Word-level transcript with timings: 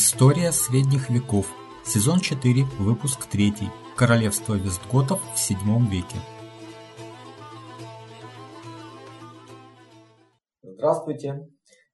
История 0.00 0.52
средних 0.52 1.10
веков. 1.10 1.52
Сезон 1.84 2.20
4, 2.20 2.62
выпуск 2.78 3.26
3. 3.26 3.52
Королевство 3.96 4.54
Вестготов 4.54 5.20
в 5.20 5.34
VII 5.34 5.90
веке. 5.90 6.18
Здравствуйте, 10.62 11.48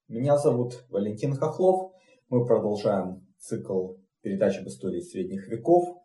меня 0.09 0.37
зовут 0.37 0.85
Валентин 0.91 1.35
Хохлов. 1.35 1.93
Мы 2.29 2.45
продолжаем 2.45 3.27
цикл 3.39 3.95
передач 4.21 4.59
об 4.59 4.67
истории 4.67 5.01
средних 5.01 5.49
веков. 5.49 5.97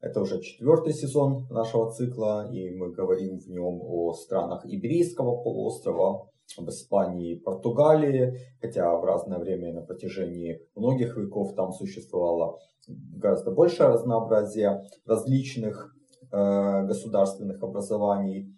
Это 0.00 0.20
уже 0.20 0.40
четвертый 0.40 0.92
сезон 0.92 1.48
нашего 1.50 1.90
цикла, 1.90 2.48
и 2.52 2.70
мы 2.70 2.92
говорим 2.92 3.40
в 3.40 3.48
нем 3.48 3.80
о 3.82 4.12
странах 4.12 4.64
Иберийского 4.64 5.42
полуострова, 5.42 6.30
об 6.56 6.68
Испании 6.70 7.32
и 7.32 7.40
Португалии, 7.40 8.38
хотя 8.60 8.96
в 8.96 9.04
разное 9.04 9.38
время 9.38 9.70
и 9.70 9.72
на 9.72 9.82
протяжении 9.82 10.60
многих 10.74 11.16
веков 11.16 11.54
там 11.54 11.72
существовало 11.72 12.58
гораздо 12.88 13.50
большее 13.50 13.90
разнообразие 13.90 14.82
различных 15.04 15.94
э, 16.32 16.86
государственных 16.86 17.62
образований. 17.62 18.54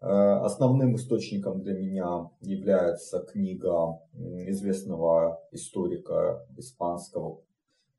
Э, 0.00 0.06
основным 0.42 0.96
источником 0.96 1.60
для 1.62 1.74
меня 1.74 2.30
является 2.40 3.20
книга 3.20 3.98
известного 4.46 5.40
историка 5.52 6.46
испанского 6.56 7.40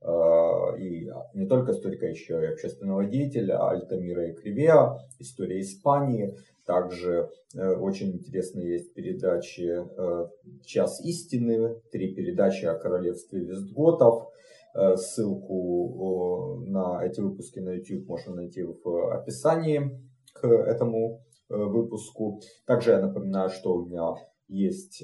э, 0.01 0.79
и 0.79 1.09
не 1.33 1.45
только 1.45 1.71
историка, 1.71 2.05
еще 2.05 2.41
и 2.41 2.53
общественного 2.53 3.05
деятеля 3.05 3.67
Альтамира 3.67 4.29
и 4.29 4.33
Кривеа, 4.33 4.97
история 5.19 5.61
Испании, 5.61 6.35
также 6.69 7.31
э, 7.55 7.67
очень 7.77 8.11
интересно 8.11 8.59
есть 8.59 8.93
передачи 8.93 9.67
э, 9.71 10.27
«Час 10.63 11.03
истины», 11.03 11.81
три 11.91 12.13
передачи 12.13 12.65
о 12.65 12.77
королевстве 12.77 13.39
Вестготов. 13.39 14.29
Э, 14.75 14.95
ссылку 14.95 16.63
на 16.67 17.03
эти 17.03 17.21
выпуски 17.21 17.57
на 17.57 17.71
YouTube 17.71 18.07
можно 18.07 18.35
найти 18.35 18.61
в 18.61 19.11
описании 19.11 19.99
к 20.31 20.45
этому 20.45 21.23
выпуску. 21.49 22.39
Также 22.67 22.91
я 22.91 23.01
напоминаю, 23.01 23.49
что 23.49 23.73
у 23.73 23.87
меня 23.87 24.13
есть 24.47 25.03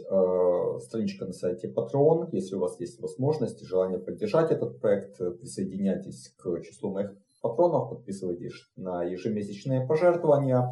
страничка 0.82 1.26
на 1.26 1.34
сайте 1.34 1.74
Patreon. 1.76 2.30
Если 2.32 2.54
у 2.54 2.60
вас 2.60 2.80
есть 2.80 3.02
возможность 3.02 3.64
и 3.64 3.66
желание 3.66 3.98
поддержать 3.98 4.52
этот 4.52 4.80
проект, 4.80 5.18
присоединяйтесь 5.18 6.32
к 6.38 6.62
числу 6.62 6.92
моих 6.92 7.16
патронов, 7.42 7.90
подписывайтесь 7.90 8.54
на 8.76 9.04
ежемесячные 9.04 9.88
пожертвования. 9.88 10.72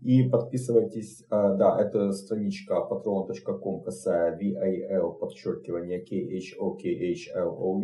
И 0.00 0.22
подписывайтесь, 0.22 1.24
а, 1.28 1.54
да, 1.54 1.76
это 1.80 2.12
страничка 2.12 2.74
patreon.com 2.88 3.82
касая 3.82 4.38
VAL, 4.38 5.18
подчеркивание 5.18 6.04
KHOKHLOV. 6.04 7.82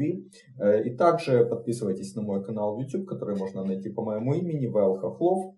Э, 0.60 0.82
и 0.84 0.96
также 0.96 1.44
подписывайтесь 1.44 2.14
на 2.14 2.22
мой 2.22 2.44
канал 2.44 2.78
YouTube, 2.78 3.06
который 3.06 3.36
можно 3.36 3.64
найти 3.64 3.90
по 3.90 4.02
моему 4.02 4.34
имени, 4.34 4.66
Вайл 4.66 4.94
Хохлов. 4.94 5.56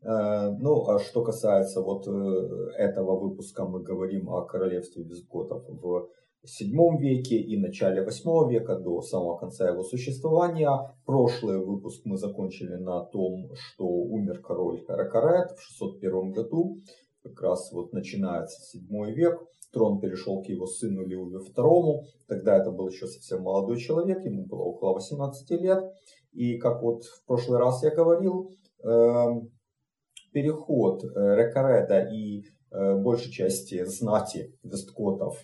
Э, 0.00 0.50
ну, 0.58 0.88
а 0.88 0.98
что 0.98 1.22
касается 1.22 1.82
вот 1.82 2.08
э, 2.08 2.70
этого 2.78 3.18
выпуска, 3.20 3.66
мы 3.66 3.82
говорим 3.82 4.30
о 4.30 4.46
королевстве 4.46 5.04
визготов 5.04 5.64
в 5.68 6.08
VII 6.44 6.98
веке 6.98 7.36
и 7.36 7.58
начале 7.58 8.04
VIII 8.04 8.48
века, 8.50 8.76
до 8.76 9.02
самого 9.02 9.36
конца 9.38 9.68
его 9.68 9.82
существования. 9.82 10.70
Прошлый 11.04 11.64
выпуск 11.64 12.02
мы 12.04 12.16
закончили 12.16 12.74
на 12.74 13.04
том, 13.04 13.50
что 13.54 13.86
умер 13.86 14.40
король 14.40 14.84
Ракарет 14.88 15.52
в 15.52 15.60
601 15.60 16.32
году. 16.32 16.78
Как 17.22 17.40
раз 17.42 17.72
вот 17.72 17.92
начинается 17.92 18.78
VII 18.78 19.12
век. 19.12 19.40
Трон 19.72 20.00
перешел 20.00 20.42
к 20.42 20.46
его 20.46 20.66
сыну 20.66 21.04
Леуве 21.04 21.38
II. 21.38 22.04
Тогда 22.26 22.56
это 22.56 22.70
был 22.70 22.88
еще 22.88 23.06
совсем 23.06 23.42
молодой 23.42 23.78
человек, 23.78 24.24
ему 24.24 24.46
было 24.46 24.62
около 24.62 24.94
18 24.94 25.50
лет. 25.60 25.84
И 26.32 26.56
как 26.58 26.82
вот 26.82 27.04
в 27.04 27.24
прошлый 27.26 27.58
раз 27.58 27.82
я 27.82 27.90
говорил, 27.90 28.56
эм, 28.84 29.50
переход 30.32 31.04
э, 31.04 31.08
Рекарета 31.36 32.00
и 32.00 32.44
э, 32.70 32.94
большей 32.96 33.32
части 33.32 33.84
знати 33.84 34.54
весткотов 34.62 35.42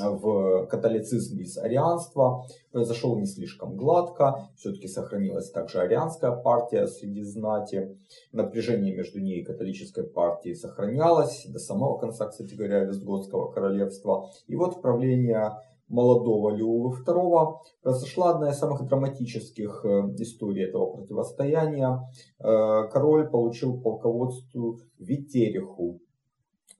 в 0.00 0.66
католицизм 0.66 1.38
из 1.38 1.56
арианства 1.58 2.46
произошел 2.72 3.18
не 3.18 3.26
слишком 3.26 3.76
гладко. 3.76 4.48
Все-таки 4.56 4.88
сохранилась 4.88 5.50
также 5.50 5.80
арианская 5.80 6.32
партия 6.32 6.86
среди 6.86 7.22
знати. 7.22 7.96
Напряжение 8.32 8.94
между 8.94 9.20
ней 9.20 9.40
и 9.40 9.44
католической 9.44 10.04
партией 10.04 10.56
сохранялось 10.56 11.46
до 11.48 11.58
самого 11.58 11.98
конца, 11.98 12.26
кстати 12.26 12.54
говоря, 12.54 12.84
Вестготского 12.84 13.52
королевства. 13.52 14.30
И 14.46 14.56
вот 14.56 14.82
правление 14.82 15.52
молодого 15.88 16.50
Львова 16.50 16.96
II 17.06 17.56
произошла 17.82 18.30
одна 18.30 18.50
из 18.50 18.58
самых 18.58 18.86
драматических 18.86 19.84
э, 19.84 19.88
историй 20.18 20.64
этого 20.64 20.96
противостояния. 20.96 22.00
Э, 22.40 22.88
король 22.90 23.28
получил 23.28 23.80
полководству 23.80 24.80
Витериху 24.98 26.00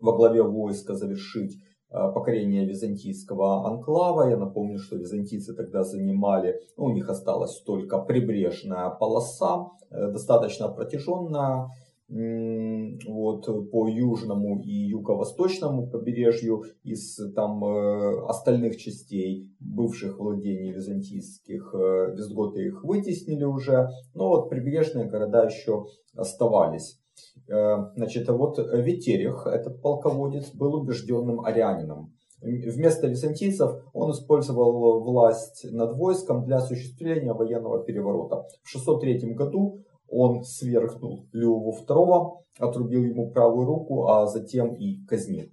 во 0.00 0.16
главе 0.16 0.42
войска 0.42 0.94
завершить 0.94 1.58
покорения 1.94 2.64
византийского 2.66 3.66
анклава. 3.66 4.28
Я 4.28 4.36
напомню, 4.36 4.78
что 4.78 4.96
византийцы 4.96 5.54
тогда 5.54 5.84
занимали, 5.84 6.60
ну, 6.76 6.86
у 6.86 6.90
них 6.90 7.08
осталась 7.08 7.60
только 7.60 7.98
прибрежная 7.98 8.90
полоса, 8.90 9.68
э, 9.90 10.10
достаточно 10.10 10.68
протяженная, 10.68 11.68
вот, 12.06 13.70
по 13.70 13.88
южному 13.88 14.60
и 14.60 14.70
юго-восточному 14.70 15.88
побережью 15.88 16.64
из 16.82 17.16
там 17.34 17.64
э, 17.64 18.26
остальных 18.28 18.76
частей 18.76 19.48
бывших 19.58 20.18
владений 20.18 20.72
византийских 20.72 21.72
визготы 21.72 22.66
их 22.66 22.84
вытеснили 22.84 23.44
уже, 23.44 23.88
но 24.12 24.28
вот 24.28 24.50
прибрежные 24.50 25.06
города 25.06 25.44
еще 25.44 25.86
оставались. 26.14 27.00
Э, 27.48 27.90
значит, 27.96 28.28
вот 28.28 28.58
Витерих, 28.58 29.46
этот 29.46 29.80
полководец, 29.82 30.50
был 30.52 30.74
убежденным 30.74 31.44
арианином. 31.44 32.14
Вместо 32.40 33.06
византийцев 33.06 33.82
он 33.94 34.12
использовал 34.12 35.02
власть 35.02 35.66
над 35.70 35.96
войском 35.96 36.44
для 36.44 36.56
осуществления 36.56 37.32
военного 37.32 37.82
переворота. 37.82 38.46
В 38.62 38.68
603 38.68 39.32
году 39.32 39.82
он 40.08 40.44
свергнул 40.44 41.26
Леову 41.32 41.74
II, 41.86 42.44
отрубил 42.58 43.02
ему 43.02 43.30
правую 43.30 43.66
руку, 43.66 44.08
а 44.08 44.26
затем 44.26 44.74
и 44.74 45.04
казнил. 45.06 45.46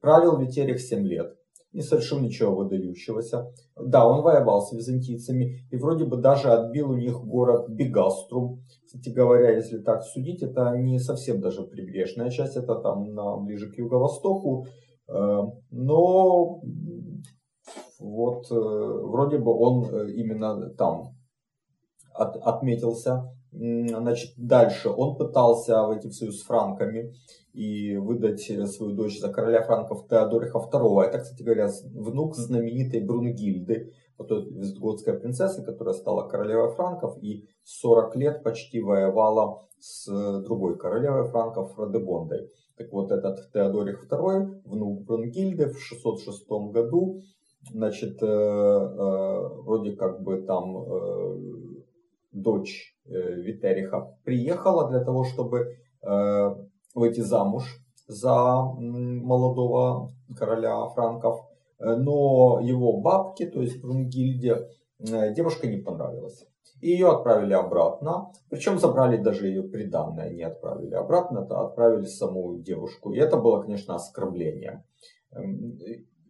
Правил 0.00 0.36
Витерих 0.36 0.80
7 0.80 1.06
лет 1.06 1.34
не 1.74 1.82
совершил 1.82 2.20
ничего 2.20 2.54
выдающегося. 2.54 3.52
Да, 3.76 4.08
он 4.08 4.22
воевал 4.22 4.62
с 4.62 4.72
византийцами 4.72 5.66
и 5.70 5.76
вроде 5.76 6.04
бы 6.04 6.16
даже 6.16 6.50
отбил 6.50 6.90
у 6.90 6.96
них 6.96 7.20
город 7.20 7.68
Бегаструм. 7.68 8.60
Кстати 8.86 9.08
говоря, 9.10 9.50
если 9.50 9.78
так 9.78 10.04
судить, 10.04 10.42
это 10.42 10.76
не 10.78 10.98
совсем 10.98 11.40
даже 11.40 11.62
прибрежная 11.64 12.30
часть, 12.30 12.56
это 12.56 12.76
там 12.76 13.14
на, 13.14 13.36
ближе 13.36 13.70
к 13.70 13.76
юго-востоку. 13.76 14.66
Э, 15.08 15.42
но 15.70 16.60
вот 17.98 18.50
э, 18.50 18.54
вроде 18.54 19.38
бы 19.38 19.52
он 19.52 19.84
э, 19.84 20.12
именно 20.12 20.70
там 20.70 21.16
от, 22.14 22.36
отметился. 22.36 23.30
Значит, 23.54 24.32
дальше 24.36 24.88
он 24.88 25.16
пытался 25.16 25.82
войти 25.82 26.08
в 26.08 26.12
союз 26.12 26.40
с 26.40 26.44
франками 26.44 27.14
и 27.52 27.96
выдать 27.96 28.40
свою 28.40 28.94
дочь 28.94 29.20
за 29.20 29.32
короля 29.32 29.62
франков 29.62 30.08
Теодориха 30.08 30.58
II. 30.58 31.02
Это, 31.02 31.20
кстати 31.20 31.42
говоря, 31.42 31.70
внук 31.92 32.34
знаменитой 32.34 33.00
Брунгильды, 33.00 33.92
вот 34.18 34.30
эта 34.30 34.48
вестготская 34.50 35.18
принцесса, 35.18 35.62
которая 35.62 35.94
стала 35.94 36.28
королевой 36.28 36.74
франков 36.74 37.16
и 37.22 37.44
40 37.62 38.16
лет 38.16 38.42
почти 38.42 38.80
воевала 38.80 39.62
с 39.78 40.06
другой 40.42 40.76
королевой 40.76 41.28
франков 41.28 41.74
Фрадегондой. 41.74 42.50
Так 42.76 42.92
вот, 42.92 43.12
этот 43.12 43.52
Теодорих 43.52 44.08
II, 44.10 44.62
внук 44.64 45.04
Брунгильды, 45.04 45.68
в 45.68 45.78
606 45.78 46.48
году, 46.72 47.20
значит, 47.70 48.20
э, 48.20 48.26
э, 48.26 49.48
вроде 49.62 49.92
как 49.92 50.22
бы 50.22 50.42
там 50.42 50.76
э, 50.76 51.63
дочь 52.34 52.94
э, 53.06 53.10
Витериха 53.10 54.16
приехала 54.24 54.90
для 54.90 55.02
того, 55.02 55.24
чтобы 55.24 55.78
э, 56.02 56.54
выйти 56.94 57.20
замуж 57.20 57.64
за 58.06 58.62
молодого 58.62 60.12
короля 60.36 60.86
франков, 60.88 61.40
э, 61.78 61.96
но 61.96 62.60
его 62.60 63.00
бабке, 63.00 63.46
то 63.46 63.62
есть 63.62 63.80
Брунгильде, 63.80 64.68
девушка 64.98 65.66
не 65.66 65.78
понравилась. 65.78 66.44
И 66.80 66.90
ее 66.90 67.10
отправили 67.10 67.54
обратно, 67.54 68.32
причем 68.50 68.78
забрали 68.78 69.16
даже 69.16 69.46
ее 69.46 69.62
приданное, 69.62 70.30
не 70.30 70.42
отправили 70.42 70.94
обратно, 70.94 71.46
а 71.50 71.66
отправили 71.66 72.04
саму 72.04 72.58
девушку. 72.58 73.12
И 73.12 73.18
это 73.18 73.36
было, 73.36 73.62
конечно, 73.62 73.94
оскорбление. 73.94 74.84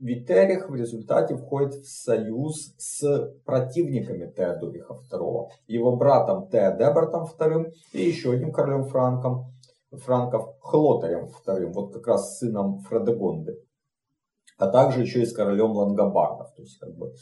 Витерих 0.00 0.69
в 0.69 0.75
результате 0.75 1.37
входит 1.37 1.75
в 1.75 1.88
союз 1.88 2.75
с 2.79 3.32
противниками 3.44 4.31
Теодориха 4.31 4.99
II, 5.11 5.49
его 5.67 5.96
братом 5.96 6.49
Теодебертом 6.49 7.25
II 7.25 7.73
и 7.93 8.02
еще 8.02 8.32
одним 8.32 8.52
королем 8.52 8.85
Франком, 8.85 9.52
франков 9.93 10.56
Хлотарем 10.61 11.29
II, 11.46 11.73
вот 11.73 11.93
как 11.94 12.06
раз 12.06 12.38
сыном 12.38 12.81
Фредегонды. 12.81 13.58
а 14.56 14.69
также 14.69 15.00
еще 15.00 15.23
и 15.23 15.26
с 15.26 15.32
королем 15.32 15.73
Лангобардов. 15.73 16.52
То 16.55 16.62
есть 16.62 16.79
как 16.79 16.94
бы 16.97 17.12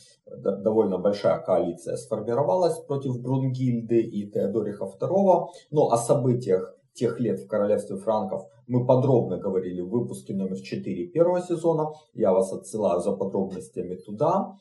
довольно 0.62 0.98
большая 0.98 1.40
коалиция 1.40 1.96
сформировалась 1.96 2.78
против 2.80 3.20
Брунгильды 3.20 4.00
и 4.00 4.30
Теодориха 4.30 4.84
II. 4.84 5.48
Но 5.70 5.90
о 5.90 5.96
событиях 5.96 6.74
тех 6.94 7.20
лет 7.20 7.40
в 7.40 7.46
королевстве 7.46 7.96
франков 7.96 8.42
мы 8.66 8.86
подробно 8.86 9.38
говорили 9.38 9.80
в 9.80 9.90
выпуске 9.90 10.34
номер 10.34 10.60
4 10.60 11.08
первого 11.08 11.40
сезона. 11.40 11.90
Я 12.14 12.32
вас 12.32 12.52
отсылаю 12.52 13.00
за 13.00 13.12
подробностями 13.12 13.96
туда. 13.96 14.56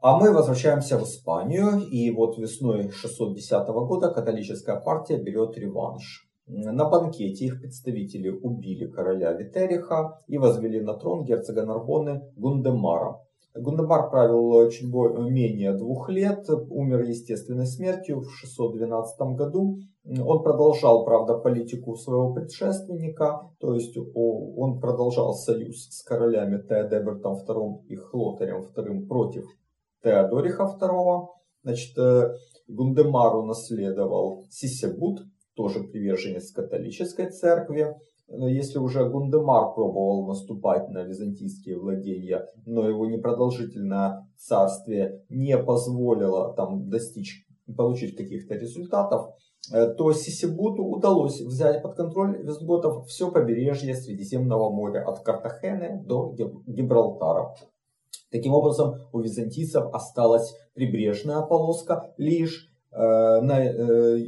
А 0.00 0.18
мы 0.18 0.32
возвращаемся 0.32 0.96
в 0.96 1.02
Испанию, 1.02 1.80
и 1.80 2.10
вот 2.12 2.38
весной 2.38 2.90
610 2.90 3.68
года 3.68 4.10
католическая 4.10 4.80
партия 4.80 5.16
берет 5.16 5.58
реванш. 5.58 6.28
На 6.46 6.88
банкете 6.88 7.44
их 7.44 7.60
представители 7.60 8.30
убили 8.30 8.86
короля 8.86 9.32
Витериха 9.32 10.22
и 10.28 10.38
возвели 10.38 10.80
на 10.80 10.94
трон 10.94 11.24
герцога 11.24 11.66
Нарбоны 11.66 12.22
Гундемара. 12.36 13.20
Гундемар 13.54 14.10
правил 14.10 14.70
чуть 14.70 14.92
менее 14.92 15.72
двух 15.72 16.08
лет, 16.10 16.48
умер 16.48 17.02
естественной 17.02 17.66
смертью 17.66 18.20
в 18.20 18.30
612 18.30 19.20
году. 19.36 19.78
Он 20.04 20.42
продолжал, 20.42 21.04
правда, 21.04 21.38
политику 21.38 21.96
своего 21.96 22.32
предшественника, 22.32 23.50
то 23.58 23.74
есть 23.74 23.96
он 24.14 24.80
продолжал 24.80 25.34
союз 25.34 25.88
с 25.90 26.02
королями 26.02 26.62
Теодебертом 26.62 27.36
II 27.46 27.84
и 27.88 27.96
Хлотарем 27.96 28.68
II 28.74 29.06
против 29.06 29.44
Теодориха 30.02 30.76
II. 30.80 31.26
Значит, 31.64 31.98
э, 31.98 32.34
Гундемару 32.68 33.42
наследовал 33.44 34.46
Сисебут, 34.48 35.20
тоже 35.54 35.80
приверженец 35.80 36.52
католической 36.52 37.30
церкви. 37.30 37.96
Если 38.30 38.78
уже 38.78 39.08
Гундемар 39.08 39.72
пробовал 39.74 40.26
наступать 40.26 40.90
на 40.90 41.02
византийские 41.02 41.78
владения, 41.78 42.46
но 42.66 42.86
его 42.86 43.06
непродолжительное 43.06 44.28
царствие 44.36 45.22
не 45.30 45.56
позволило 45.56 46.52
там 46.52 46.90
достичь, 46.90 47.46
получить 47.74 48.16
каких-то 48.16 48.54
результатов, 48.54 49.30
э, 49.72 49.94
то 49.94 50.12
Сисибуту 50.12 50.84
удалось 50.84 51.40
взять 51.40 51.82
под 51.82 51.94
контроль 51.94 52.42
визготов 52.42 53.06
все 53.06 53.30
побережье 53.30 53.94
Средиземного 53.94 54.70
моря 54.70 55.04
от 55.06 55.20
Картахены 55.20 56.02
до 56.04 56.34
Гибралтара. 56.66 57.54
Таким 58.30 58.52
образом, 58.52 58.94
у 59.12 59.20
византийцев 59.20 59.86
осталась 59.94 60.54
прибрежная 60.74 61.40
полоска 61.40 62.12
лишь 62.18 62.67
на 62.98 63.64
э, 63.64 64.18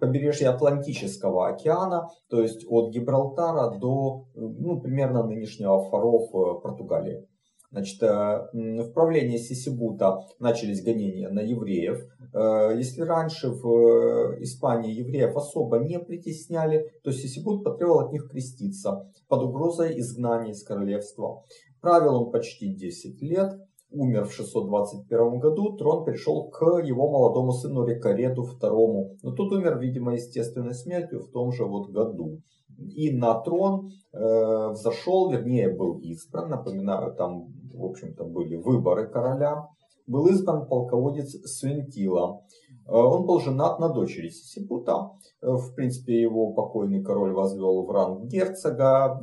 побережье 0.00 0.48
Атлантического 0.48 1.48
океана, 1.48 2.08
то 2.28 2.40
есть 2.40 2.64
от 2.68 2.90
Гибралтара 2.90 3.78
до 3.78 4.26
ну, 4.34 4.80
примерно 4.80 5.22
нынешнего 5.22 5.84
Фаро 5.90 6.18
в 6.18 6.60
Португалии. 6.60 7.26
Значит, 7.70 8.02
э, 8.02 8.48
в 8.54 8.92
правлении 8.92 9.36
Сисибута 9.36 10.20
начались 10.38 10.82
гонения 10.82 11.28
на 11.28 11.40
евреев. 11.40 11.98
Э, 12.32 12.72
если 12.74 13.02
раньше 13.02 13.50
в 13.50 14.40
Испании 14.40 14.94
евреев 14.94 15.36
особо 15.36 15.78
не 15.78 15.98
притесняли, 15.98 16.90
то 17.02 17.12
Сисибут 17.12 17.64
потребовал 17.64 18.06
от 18.06 18.12
них 18.12 18.30
креститься 18.30 19.10
под 19.28 19.42
угрозой 19.42 19.98
изгнания 20.00 20.52
из 20.52 20.62
королевства. 20.62 21.42
Правил 21.82 22.14
он 22.14 22.30
почти 22.30 22.72
10 22.74 23.20
лет 23.20 23.52
умер 23.90 24.26
в 24.26 24.32
621 24.32 25.38
году, 25.38 25.76
трон 25.76 26.04
перешел 26.04 26.48
к 26.50 26.62
его 26.84 27.10
молодому 27.10 27.52
сыну 27.52 27.84
Рекареду 27.84 28.42
II. 28.42 29.18
Но 29.22 29.32
тут 29.32 29.52
умер, 29.52 29.78
видимо, 29.78 30.14
естественной 30.14 30.74
смертью 30.74 31.20
в 31.20 31.30
том 31.30 31.52
же 31.52 31.64
вот 31.64 31.90
году. 31.90 32.40
И 32.78 33.10
на 33.10 33.40
трон 33.40 33.90
э, 34.12 34.70
взошел, 34.70 35.30
вернее, 35.30 35.74
был 35.74 35.98
избран, 36.00 36.50
напоминаю, 36.50 37.14
там, 37.14 37.46
в 37.72 37.84
общем-то, 37.84 38.24
были 38.24 38.56
выборы 38.56 39.08
короля, 39.08 39.66
был 40.06 40.26
избран 40.26 40.66
полководец 40.66 41.30
Свентила. 41.44 42.42
Э, 42.86 42.92
он 42.92 43.24
был 43.24 43.40
женат 43.40 43.78
на 43.78 43.88
дочери 43.88 44.28
Сисипута. 44.28 45.10
Э, 45.40 45.52
в 45.52 45.74
принципе, 45.74 46.20
его 46.20 46.52
покойный 46.52 47.02
король 47.02 47.32
возвел 47.32 47.86
в 47.86 47.90
ранг 47.90 48.26
герцога, 48.26 49.20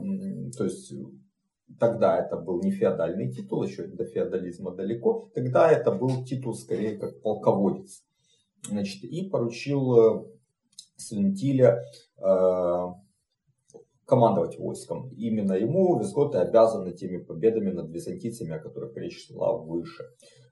то 0.58 0.64
есть 0.64 0.94
Тогда 1.80 2.20
это 2.20 2.38
был 2.38 2.62
не 2.62 2.72
феодальный 2.72 3.32
титул, 3.32 3.64
еще 3.64 3.88
до 3.88 4.06
феодализма 4.06 4.72
далеко. 4.72 5.30
Тогда 5.34 5.72
это 5.72 5.92
был 5.92 6.24
титул 6.26 6.54
скорее 6.54 6.98
как 6.98 7.22
полководец. 7.22 8.04
Значит, 8.70 9.04
и 9.04 9.30
поручил 9.30 9.98
э, 9.98 10.26
Свинтиля 10.96 11.82
э, 12.18 12.88
командовать 14.06 14.58
войском. 14.58 15.10
Именно 15.10 15.54
ему 15.54 16.00
визготы 16.00 16.38
обязаны 16.38 16.94
теми 16.94 17.18
победами 17.18 17.72
над 17.72 17.90
византийцами, 17.90 18.54
о 18.54 18.60
которых 18.60 18.96
речь 18.96 19.28
шла 19.28 19.58
выше. 19.58 20.04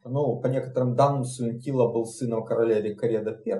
Ну, 0.03 0.39
по 0.39 0.47
некоторым 0.47 0.95
данным, 0.95 1.25
Свинтила 1.25 1.91
был 1.91 2.05
сыном 2.05 2.43
короля 2.43 2.81
Рикареда 2.81 3.39
I, 3.45 3.59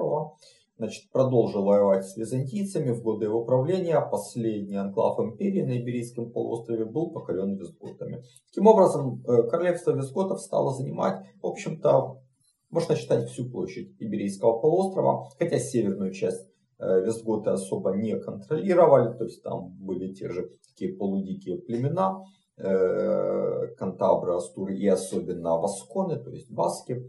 значит, 0.82 1.12
продолжил 1.12 1.64
воевать 1.64 2.08
с 2.08 2.18
византийцами 2.18 2.90
в 2.90 3.04
годы 3.04 3.26
его 3.26 3.46
правления. 3.46 4.02
Последний 4.02 4.78
анклав 4.78 5.20
империи 5.20 5.62
на 5.62 5.78
Иберийском 5.78 6.32
полуострове 6.32 6.86
был 6.86 7.12
покорен 7.12 7.56
визготами. 7.56 8.24
Таким 8.48 8.66
образом, 8.66 9.22
э, 9.28 9.44
королевство 9.44 9.92
визготов 9.92 10.42
стало 10.42 10.74
занимать, 10.74 11.24
в 11.40 11.46
общем-то, 11.46 12.18
можно 12.72 12.96
считать 12.96 13.30
всю 13.30 13.48
площадь 13.52 13.96
Иберийского 14.00 14.60
полуострова, 14.60 15.30
хотя 15.38 15.60
северную 15.60 16.14
часть 16.14 16.50
э, 16.80 17.06
визготы 17.06 17.52
особо 17.52 17.92
не 17.92 18.20
контролировали, 18.20 19.16
то 19.16 19.26
есть 19.26 19.44
там 19.44 19.76
были 19.78 20.12
те 20.16 20.30
же 20.30 20.50
такие 20.68 20.98
полудикие 20.98 21.60
племена, 21.60 22.24
э, 22.58 23.68
кантабры, 23.78 24.34
астуры 24.34 24.76
и 24.76 24.88
особенно 24.88 25.60
васконы, 25.60 26.18
то 26.18 26.32
есть 26.32 26.50
баски. 26.50 27.04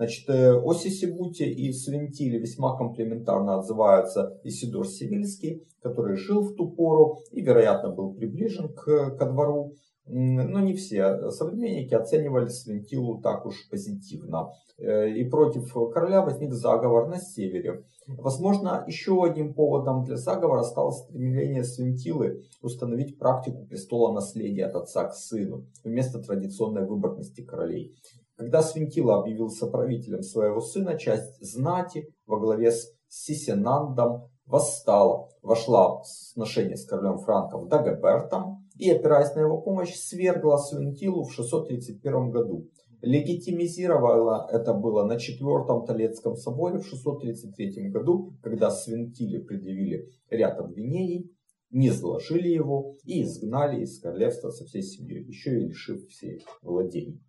Значит, 0.00 0.30
э, 0.30 0.54
о 0.54 0.72
Сисибуте 0.72 1.44
и 1.44 1.70
Свинтиле 1.74 2.38
весьма 2.38 2.74
комплементарно 2.74 3.58
отзывается 3.58 4.40
Исидор 4.44 4.86
Сивильский, 4.86 5.62
который 5.82 6.16
жил 6.16 6.40
в 6.40 6.54
ту 6.54 6.70
пору 6.70 7.18
и, 7.32 7.42
вероятно, 7.42 7.90
был 7.90 8.14
приближен 8.14 8.72
к, 8.72 9.10
ко 9.18 9.26
двору. 9.26 9.74
Но 10.06 10.60
не 10.60 10.72
все 10.72 11.30
современники 11.30 11.92
оценивали 11.92 12.48
Свинтилу 12.48 13.20
так 13.20 13.44
уж 13.44 13.68
позитивно. 13.68 14.48
Э, 14.78 15.10
и 15.10 15.28
против 15.28 15.70
короля 15.92 16.22
возник 16.22 16.54
заговор 16.54 17.06
на 17.10 17.18
севере. 17.18 17.84
Возможно, 18.06 18.82
еще 18.86 19.22
одним 19.22 19.52
поводом 19.52 20.04
для 20.04 20.16
заговора 20.16 20.62
стало 20.62 20.92
стремление 20.92 21.62
Свинтилы 21.62 22.42
установить 22.62 23.18
практику 23.18 23.66
престола 23.66 24.14
наследия 24.14 24.64
от 24.64 24.76
отца 24.76 25.08
к 25.08 25.14
сыну 25.14 25.66
вместо 25.84 26.20
традиционной 26.20 26.86
выборности 26.86 27.42
королей. 27.42 27.94
Когда 28.40 28.62
Свинтила 28.62 29.20
объявился 29.20 29.66
правителем 29.66 30.22
своего 30.22 30.62
сына, 30.62 30.98
часть 30.98 31.36
знати 31.44 32.08
во 32.26 32.40
главе 32.40 32.72
с 32.72 32.90
Сисенандом 33.06 34.30
восстала, 34.46 35.28
вошла 35.42 36.00
в 36.00 36.06
сношение 36.06 36.78
с 36.78 36.86
королем 36.86 37.18
франков 37.18 37.68
Дагобертом 37.68 38.66
и, 38.78 38.90
опираясь 38.90 39.34
на 39.34 39.40
его 39.40 39.60
помощь, 39.60 39.94
свергла 39.94 40.56
Свинтилу 40.56 41.24
в 41.24 41.34
631 41.34 42.30
году. 42.30 42.66
Легитимизировала 43.02 44.48
это 44.50 44.72
было 44.72 45.04
на 45.04 45.18
Четвертом 45.18 45.84
Толецком 45.84 46.36
соборе 46.36 46.78
в 46.78 46.86
633 46.86 47.90
году, 47.90 48.32
когда 48.42 48.70
Свинтиле 48.70 49.40
предъявили 49.40 50.08
ряд 50.30 50.58
обвинений, 50.58 51.30
не 51.68 51.90
заложили 51.90 52.48
его 52.48 52.96
и 53.04 53.22
изгнали 53.22 53.82
из 53.82 54.00
королевства 54.00 54.48
со 54.48 54.64
всей 54.64 54.82
семьей, 54.82 55.26
еще 55.26 55.58
и 55.58 55.66
лишив 55.66 56.08
всех 56.08 56.40
владений. 56.62 57.20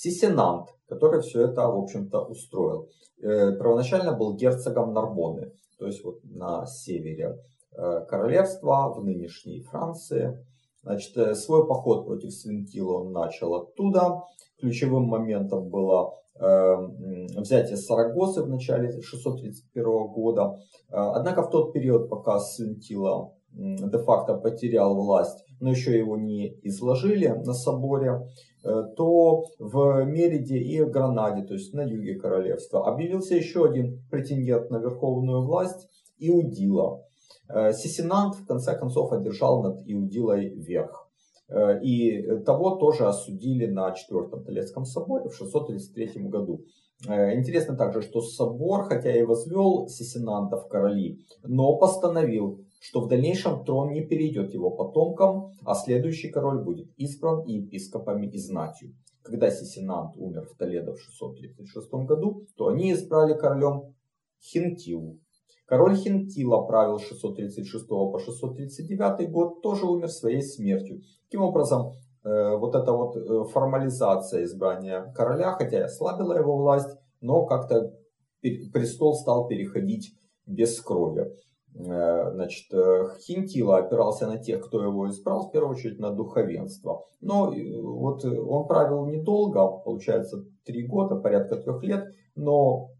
Сисенант, 0.00 0.68
который 0.88 1.20
все 1.22 1.42
это, 1.42 1.66
в 1.66 1.76
общем-то, 1.76 2.20
устроил. 2.20 2.88
Э, 3.20 3.50
первоначально 3.58 4.16
был 4.16 4.36
герцогом 4.36 4.92
Нарбоны, 4.92 5.50
то 5.76 5.86
есть 5.86 6.04
вот 6.04 6.20
на 6.22 6.66
севере 6.66 7.36
э, 7.76 8.06
королевства, 8.06 8.94
в 8.94 9.04
нынешней 9.04 9.60
Франции. 9.62 10.38
Значит, 10.84 11.16
э, 11.16 11.34
свой 11.34 11.66
поход 11.66 12.06
против 12.06 12.32
Свинтила 12.32 13.00
он 13.00 13.12
начал 13.12 13.56
оттуда. 13.56 14.22
Ключевым 14.60 15.04
моментом 15.04 15.68
было 15.68 16.14
взятие 16.40 17.76
Сарагосы 17.76 18.44
в 18.44 18.48
начале 18.48 18.92
631 19.02 19.84
года. 20.06 20.56
Однако 20.88 21.42
в 21.42 21.50
тот 21.50 21.72
период, 21.72 22.08
пока 22.08 22.38
Свинтила 22.38 23.32
де-факто 23.50 24.34
потерял 24.34 24.94
власть, 24.94 25.44
но 25.60 25.70
еще 25.70 25.96
его 25.96 26.16
не 26.16 26.58
изложили 26.62 27.28
на 27.28 27.52
соборе, 27.52 28.20
Э, 28.64 28.82
то 28.96 29.44
в 29.58 30.04
Мериде 30.04 30.58
и 30.58 30.82
Гранаде, 30.82 31.46
то 31.46 31.54
есть 31.54 31.72
на 31.74 31.82
юге 31.82 32.16
королевства, 32.16 32.86
объявился 32.86 33.34
еще 33.34 33.64
один 33.64 34.02
претендент 34.10 34.70
на 34.70 34.78
верховную 34.78 35.42
власть– 35.42 35.88
Иудила. 36.18 37.04
Э, 37.48 37.72
Сисинант 37.72 38.34
в 38.34 38.46
конце 38.46 38.76
концов 38.76 39.12
одержал 39.12 39.62
над 39.62 39.80
Иудилой 39.86 40.48
верх. 40.48 41.08
Э, 41.48 41.80
и 41.80 42.40
того 42.44 42.76
тоже 42.76 43.06
осудили 43.06 43.66
на 43.66 43.92
Четвертом 43.92 44.44
Толецком 44.44 44.84
соборе 44.84 45.28
в 45.28 45.36
633 45.36 46.24
году. 46.24 46.64
Интересно 47.06 47.76
также, 47.76 48.02
что 48.02 48.20
собор, 48.20 48.82
хотя 48.82 49.16
и 49.16 49.22
возвел 49.22 49.86
Сисинанта 49.86 50.56
в 50.56 50.66
короли, 50.66 51.20
но 51.44 51.76
постановил 51.76 52.64
что 52.80 53.00
в 53.00 53.08
дальнейшем 53.08 53.64
трон 53.64 53.92
не 53.92 54.02
перейдет 54.02 54.54
его 54.54 54.70
потомкам, 54.70 55.52
а 55.64 55.74
следующий 55.74 56.30
король 56.30 56.62
будет 56.62 56.88
избран 56.96 57.42
и 57.44 57.54
епископами 57.54 58.26
и 58.26 58.38
знатью. 58.38 58.94
Когда 59.22 59.50
Сисинант 59.50 60.16
умер 60.16 60.46
в 60.46 60.56
Толедо 60.56 60.94
в 60.94 61.00
636 61.00 61.90
году, 62.06 62.46
то 62.56 62.68
они 62.68 62.92
избрали 62.92 63.34
королем 63.34 63.94
Хинтилу. 64.40 65.18
Король 65.66 65.96
Хинтила 65.96 66.62
правил 66.62 66.98
с 66.98 67.02
636 67.02 67.88
по 67.88 68.18
639 68.18 69.30
год, 69.30 69.60
тоже 69.60 69.84
умер 69.84 70.08
своей 70.08 70.40
смертью. 70.40 71.02
Таким 71.24 71.42
образом, 71.42 71.92
э, 72.24 72.56
вот 72.56 72.74
эта 72.74 72.92
вот 72.92 73.16
э, 73.16 73.44
формализация 73.52 74.44
избрания 74.44 75.12
короля, 75.14 75.52
хотя 75.52 75.80
и 75.80 75.82
ослабила 75.82 76.38
его 76.38 76.56
власть, 76.56 76.96
но 77.20 77.44
как-то 77.44 77.92
престол 78.40 79.14
стал 79.14 79.46
переходить 79.46 80.14
без 80.46 80.80
крови. 80.80 81.30
Э, 81.74 82.30
значит, 82.32 82.72
Хинтила 83.20 83.78
опирался 83.78 84.26
на 84.26 84.38
тех, 84.38 84.66
кто 84.66 84.82
его 84.82 85.08
избрал, 85.08 85.48
в 85.48 85.52
первую 85.52 85.72
очередь 85.72 85.98
на 85.98 86.10
духовенство. 86.10 87.04
Но 87.20 87.52
вот 87.82 88.24
он 88.24 88.66
правил 88.66 89.06
недолго, 89.06 89.66
получается, 89.84 90.44
три 90.64 90.86
года, 90.86 91.16
порядка 91.16 91.56
трех 91.56 91.82
лет, 91.82 92.06
но 92.34 92.90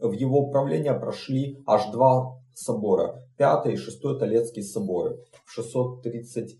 в 0.00 0.12
его 0.12 0.40
управление 0.40 0.94
прошли 0.94 1.62
аж 1.66 1.90
два 1.90 2.38
собора. 2.54 3.22
Пятый 3.36 3.74
и 3.74 3.76
шестой 3.76 4.18
Толецкие 4.18 4.64
соборы. 4.64 5.18
В 5.44 5.52
635 5.52 6.56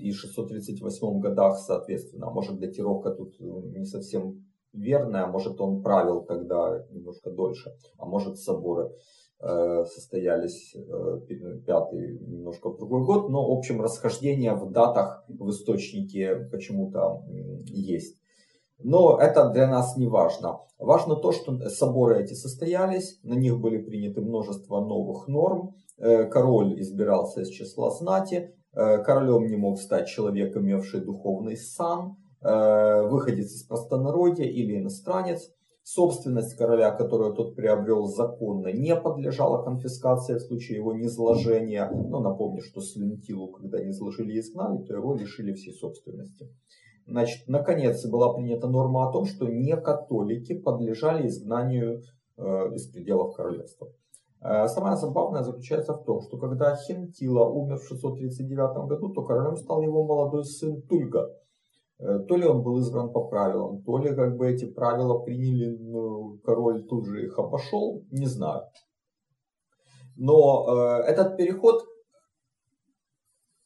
и 0.00 0.12
638 0.12 1.20
годах, 1.20 1.58
соответственно. 1.58 2.30
Может, 2.30 2.58
датировка 2.58 3.10
тут 3.10 3.38
не 3.38 3.84
совсем 3.84 4.44
верная, 4.74 5.26
может, 5.26 5.60
он 5.60 5.82
правил 5.82 6.22
тогда 6.22 6.84
немножко 6.90 7.30
дольше, 7.30 7.72
а 7.96 8.06
может, 8.06 8.38
соборы 8.38 8.86
э, 8.86 8.90
состоялись 9.86 10.74
э, 10.74 11.20
пятый 11.66 12.18
немножко 12.20 12.70
в 12.70 12.78
другой 12.78 13.04
год, 13.04 13.28
но 13.28 13.46
в 13.46 13.58
общем 13.58 13.82
расхождение 13.82 14.54
в 14.54 14.70
датах 14.70 15.24
в 15.28 15.50
источнике 15.50 16.36
почему-то 16.50 17.24
есть. 17.66 18.16
Но 18.82 19.18
это 19.18 19.50
для 19.50 19.66
нас 19.66 19.96
не 19.96 20.06
важно. 20.06 20.60
Важно 20.78 21.16
то, 21.16 21.32
что 21.32 21.58
соборы 21.68 22.22
эти 22.22 22.34
состоялись, 22.34 23.20
на 23.22 23.34
них 23.34 23.60
были 23.60 23.78
приняты 23.78 24.20
множество 24.20 24.80
новых 24.80 25.28
норм. 25.28 25.74
Э, 25.98 26.24
король 26.24 26.80
избирался 26.80 27.42
из 27.42 27.48
числа 27.48 27.90
знати, 27.90 28.54
э, 28.72 28.98
королем 28.98 29.46
не 29.46 29.56
мог 29.56 29.78
стать 29.78 30.08
человек, 30.08 30.56
имевший 30.56 31.00
духовный 31.00 31.56
сан, 31.56 32.16
э, 32.42 33.02
выходец 33.08 33.52
из 33.52 33.62
простонародья 33.62 34.44
или 34.44 34.78
иностранец. 34.78 35.50
Собственность 35.86 36.56
короля, 36.56 36.92
которую 36.92 37.34
тот 37.34 37.56
приобрел 37.56 38.06
законно, 38.06 38.68
не 38.72 38.96
подлежала 38.96 39.62
конфискации 39.62 40.36
в 40.36 40.40
случае 40.40 40.78
его 40.78 40.94
низложения. 40.94 41.90
Но 41.90 42.20
напомню, 42.20 42.62
что 42.62 42.80
Слентилу, 42.80 43.48
когда 43.48 43.84
низложили 43.84 44.32
и 44.32 44.40
изгнали, 44.40 44.82
то 44.82 44.94
его 44.94 45.14
лишили 45.14 45.52
всей 45.52 45.74
собственности. 45.74 46.48
Значит, 47.06 47.48
наконец 47.48 48.02
была 48.06 48.32
принята 48.32 48.66
норма 48.66 49.06
о 49.06 49.12
том, 49.12 49.26
что 49.26 49.46
не 49.46 49.76
католики 49.76 50.58
подлежали 50.58 51.28
изгнанию 51.28 52.00
э, 52.38 52.42
из 52.74 52.86
пределов 52.86 53.36
королевства. 53.36 53.88
Э, 54.40 54.66
самое 54.68 54.96
забавное 54.96 55.42
заключается 55.42 55.92
в 55.92 56.02
том, 56.04 56.22
что 56.22 56.38
когда 56.38 56.76
Хинтила 56.76 57.44
умер 57.44 57.76
в 57.76 57.86
639 57.88 58.88
году, 58.88 59.10
то 59.10 59.22
королем 59.22 59.56
стал 59.56 59.82
его 59.82 60.02
молодой 60.06 60.46
сын 60.46 60.80
Тульга. 60.80 61.30
Э, 61.98 62.18
то 62.28 62.36
ли 62.36 62.46
он 62.46 62.62
был 62.62 62.78
избран 62.78 63.12
по 63.12 63.24
правилам, 63.28 63.82
то 63.82 63.98
ли 63.98 64.14
как 64.14 64.36
бы 64.36 64.50
эти 64.50 64.64
правила 64.66 65.18
приняли, 65.20 65.76
ну, 65.76 66.38
король 66.44 66.84
тут 66.86 67.06
же 67.06 67.24
их 67.24 67.38
обошел, 67.38 68.04
не 68.10 68.26
знаю. 68.26 68.62
Но 70.16 70.66
э, 70.68 71.02
этот 71.06 71.36
переход 71.36 71.82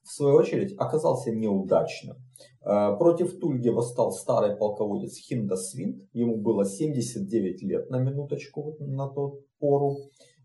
в 0.09 0.13
свою 0.13 0.37
очередь, 0.37 0.75
оказался 0.79 1.31
неудачным. 1.31 2.17
Э, 2.65 2.97
против 2.97 3.39
Тульги 3.39 3.69
восстал 3.69 4.11
старый 4.11 4.57
полководец 4.57 5.17
Хиндасвинт, 5.19 6.03
ему 6.15 6.39
было 6.39 6.65
79 6.65 7.63
лет 7.63 7.91
на 7.91 7.99
минуточку 7.99 8.77
на 8.81 9.09
тот 9.09 9.41
пору. 9.59 9.97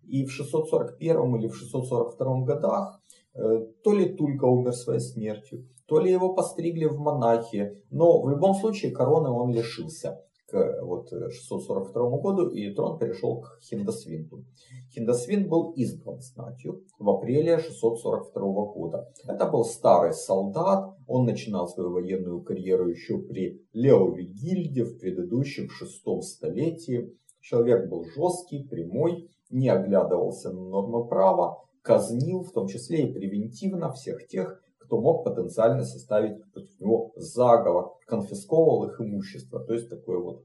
И 0.03 0.25
в 0.25 0.31
641 0.31 1.35
или 1.37 1.47
в 1.47 1.55
642 1.55 2.41
годах 2.41 3.01
то 3.33 3.93
ли 3.93 4.13
Тульга 4.13 4.45
умер 4.45 4.73
своей 4.73 4.99
смертью, 4.99 5.67
то 5.87 5.99
ли 5.99 6.11
его 6.11 6.33
постригли 6.33 6.85
в 6.85 6.99
монахи, 6.99 7.81
но 7.89 8.21
в 8.21 8.29
любом 8.29 8.55
случае 8.55 8.91
короны 8.91 9.29
он 9.29 9.51
лишился 9.51 10.19
к 10.47 10.81
вот, 10.83 11.09
642 11.09 12.17
году, 12.19 12.49
и 12.49 12.73
трон 12.73 12.99
перешел 12.99 13.41
к 13.41 13.59
Хиндасвинту. 13.63 14.45
Хиндасвинт 14.93 15.47
был 15.47 15.71
избран 15.71 16.19
знатью 16.21 16.83
в 16.99 17.09
апреле 17.09 17.57
642 17.57 18.65
года. 18.65 19.09
Это 19.27 19.49
был 19.49 19.65
старый 19.65 20.13
солдат, 20.13 20.95
он 21.07 21.25
начинал 21.25 21.67
свою 21.67 21.91
военную 21.91 22.43
карьеру 22.43 22.87
еще 22.87 23.17
при 23.17 23.61
Лео 23.73 24.13
Вигильде 24.13 24.83
в 24.83 24.99
предыдущем 24.99 25.69
шестом 25.69 26.21
столетии. 26.21 27.11
Человек 27.41 27.89
был 27.89 28.05
жесткий, 28.05 28.67
прямой, 28.67 29.29
не 29.49 29.69
оглядывался 29.69 30.51
на 30.51 30.61
нормы 30.61 31.07
права, 31.07 31.57
казнил, 31.83 32.43
в 32.43 32.51
том 32.51 32.67
числе 32.67 33.07
и 33.07 33.13
превентивно, 33.13 33.91
всех 33.91 34.25
тех, 34.27 34.61
кто 34.79 34.99
мог 34.99 35.23
потенциально 35.23 35.83
составить 35.83 36.41
против 36.51 36.79
него 36.79 37.11
заговор, 37.15 37.91
конфисковывал 38.07 38.85
их 38.85 38.99
имущество. 38.99 39.59
То 39.59 39.73
есть 39.73 39.89
такой 39.89 40.21
вот 40.21 40.43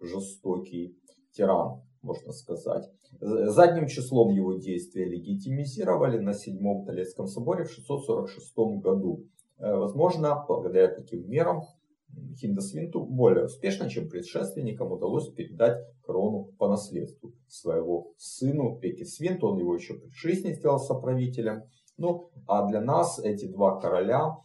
жестокий 0.00 0.96
тиран, 1.32 1.82
можно 2.00 2.32
сказать. 2.32 2.88
Задним 3.20 3.86
числом 3.88 4.30
его 4.30 4.54
действия 4.54 5.04
легитимизировали 5.04 6.18
на 6.18 6.32
Седьмом 6.32 6.84
Толецком 6.84 7.26
соборе 7.26 7.64
в 7.64 7.70
646 7.70 8.54
году. 8.80 9.26
Э, 9.58 9.74
возможно, 9.74 10.44
благодаря 10.48 10.88
таким 10.88 11.28
мерам 11.28 11.62
Хиндасвинту 12.36 13.04
более 13.04 13.46
успешно, 13.46 13.88
чем 13.88 14.08
предшественникам, 14.08 14.92
удалось 14.92 15.28
передать 15.30 15.78
корону 16.02 16.52
по 16.58 16.68
наследству 16.68 17.21
своего 17.52 18.14
сыну 18.16 18.78
Пекисвинту. 18.78 19.48
Он 19.48 19.58
его 19.58 19.74
еще 19.74 19.94
при 19.94 20.10
жизни 20.10 20.52
сделал 20.52 20.78
соправителем. 20.78 21.64
Ну, 21.98 22.30
а 22.46 22.66
для 22.66 22.80
нас 22.80 23.18
эти 23.18 23.46
два 23.46 23.78
короля 23.78 24.38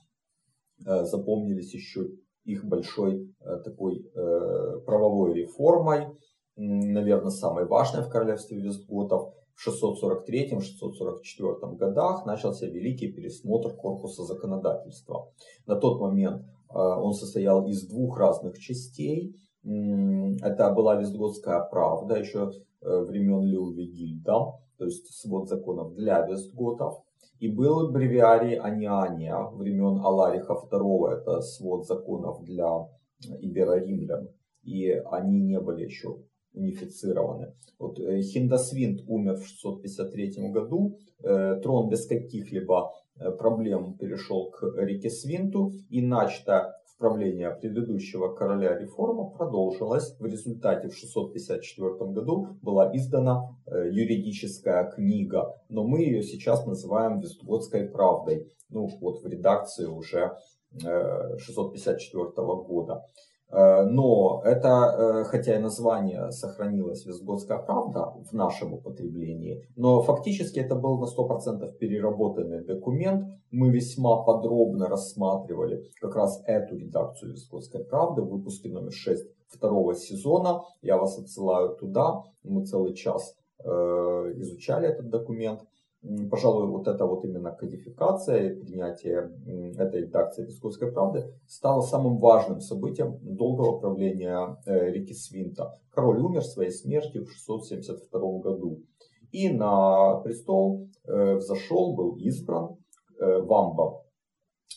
э, 0.85 1.05
запомнились 1.05 1.73
еще 1.73 2.09
их 2.43 2.65
большой 2.65 3.33
э, 3.39 3.59
такой 3.63 4.05
э, 4.13 4.79
правовой 4.85 5.33
реформой, 5.33 6.07
наверное, 6.57 7.31
самой 7.31 7.65
важной 7.65 8.03
в 8.03 8.09
королевстве 8.09 8.59
Вестготов. 8.59 9.33
В 9.55 9.67
643-644 9.67 11.77
годах 11.77 12.25
начался 12.27 12.67
великий 12.67 13.11
пересмотр 13.11 13.73
корпуса 13.73 14.23
законодательства. 14.23 15.31
На 15.65 15.77
тот 15.77 15.99
момент 15.99 16.45
он 16.69 17.13
состоял 17.13 17.67
из 17.67 17.87
двух 17.87 18.19
разных 18.19 18.59
частей. 18.59 19.35
Это 19.63 20.71
была 20.75 20.97
Вестготская 20.97 21.67
правда 21.71 22.19
еще 22.19 22.51
времен 22.81 23.43
Леувигильда, 23.43 24.53
то 24.77 24.85
есть 24.85 25.07
свод 25.13 25.49
законов 25.49 25.95
для 25.95 26.25
Вестготов. 26.25 27.03
И 27.39 27.47
был 27.47 27.91
бревиарий 27.91 28.57
Аниания 28.57 29.37
времен 29.53 29.99
Алариха 30.03 30.53
II, 30.53 31.09
это 31.11 31.41
свод 31.41 31.85
законов 31.85 32.43
для 32.43 32.87
иберо-римлян. 33.41 34.29
И 34.63 34.89
они 34.89 35.41
не 35.41 35.59
были 35.59 35.83
еще 35.85 36.17
унифицированы. 36.53 37.53
Вот 37.79 37.99
э, 37.99 38.21
Хиндасвинт 38.21 39.01
умер 39.07 39.35
в 39.35 39.45
653 39.45 40.49
году, 40.49 40.97
э, 41.23 41.59
трон 41.61 41.89
без 41.89 42.07
каких-либо 42.07 42.89
э, 42.89 43.06
проблем 43.39 43.97
перешел 43.97 44.49
к 44.51 44.63
реке 44.77 45.09
Свинту, 45.09 45.71
и 45.89 46.01
начата 46.01 46.77
правления 46.97 47.51
предыдущего 47.51 48.33
короля 48.33 48.77
реформа 48.77 49.29
продолжилась. 49.29 50.15
В 50.19 50.25
результате 50.25 50.89
в 50.89 50.95
654 50.95 52.11
году 52.11 52.57
была 52.61 52.95
издана 52.95 53.55
э, 53.65 53.89
юридическая 53.91 54.89
книга, 54.91 55.55
но 55.69 55.83
мы 55.83 56.01
ее 56.01 56.23
сейчас 56.23 56.65
называем 56.65 57.19
Вестготской 57.19 57.87
правдой. 57.87 58.51
Ну 58.69 58.87
вот 58.99 59.21
в 59.21 59.27
редакции 59.27 59.85
уже 59.85 60.37
654 60.79 62.23
э, 62.25 62.41
года. 62.67 63.03
Э, 63.49 63.83
но 63.83 64.41
это, 64.43 64.67
э, 64.67 65.23
хотя 65.25 65.55
и 65.55 65.59
название 65.59 66.31
сохранилось 66.31 67.05
Вестготская 67.05 67.59
правда 67.59 68.13
в 68.29 68.33
нашем 68.33 68.73
употреблении, 68.73 69.65
но 69.75 70.01
фактически 70.01 70.59
это 70.59 70.75
был 70.75 70.99
на 70.99 71.05
100% 71.05 71.77
переработанный 71.77 72.63
документ. 72.63 73.25
Мы 73.51 73.69
весьма 73.69 74.23
подробно 74.23 74.89
рассматривали 74.89 75.83
как 76.01 76.15
раз 76.15 76.43
эту 76.45 76.75
редакцию 76.75 77.31
Вестготской 77.31 77.85
правды 77.85 78.21
в 78.21 78.29
выпуске 78.29 78.69
номер 78.69 78.91
6 78.91 79.25
второго 79.47 79.95
сезона. 79.95 80.61
Я 80.81 80.97
вас 80.97 81.17
отсылаю 81.17 81.75
туда. 81.75 82.23
Мы 82.43 82.65
целый 82.65 82.93
час 82.93 83.33
э, 83.63 83.69
изучали 83.69 84.89
этот 84.89 85.09
документ. 85.09 85.61
Пожалуй, 86.29 86.67
вот 86.67 86.87
эта 86.87 87.05
вот 87.05 87.25
именно 87.25 87.51
кодификация, 87.51 88.55
принятие 88.55 89.31
этой 89.77 90.01
редакции 90.01 90.45
Песковской 90.45 90.91
правды 90.91 91.33
стало 91.47 91.81
самым 91.81 92.19
важным 92.19 92.61
событием 92.61 93.17
долгого 93.21 93.79
правления 93.79 94.57
э, 94.65 94.91
реки 94.91 95.13
Свинта. 95.13 95.73
Король 95.91 96.19
умер 96.21 96.43
своей 96.43 96.71
смертью 96.71 97.25
в 97.25 97.31
672 97.31 98.39
году. 98.39 98.83
И 99.31 99.49
на 99.49 100.21
престол 100.21 100.87
взошел, 101.05 101.95
был 101.95 102.15
избран 102.15 102.77
Вамба. 103.19 104.06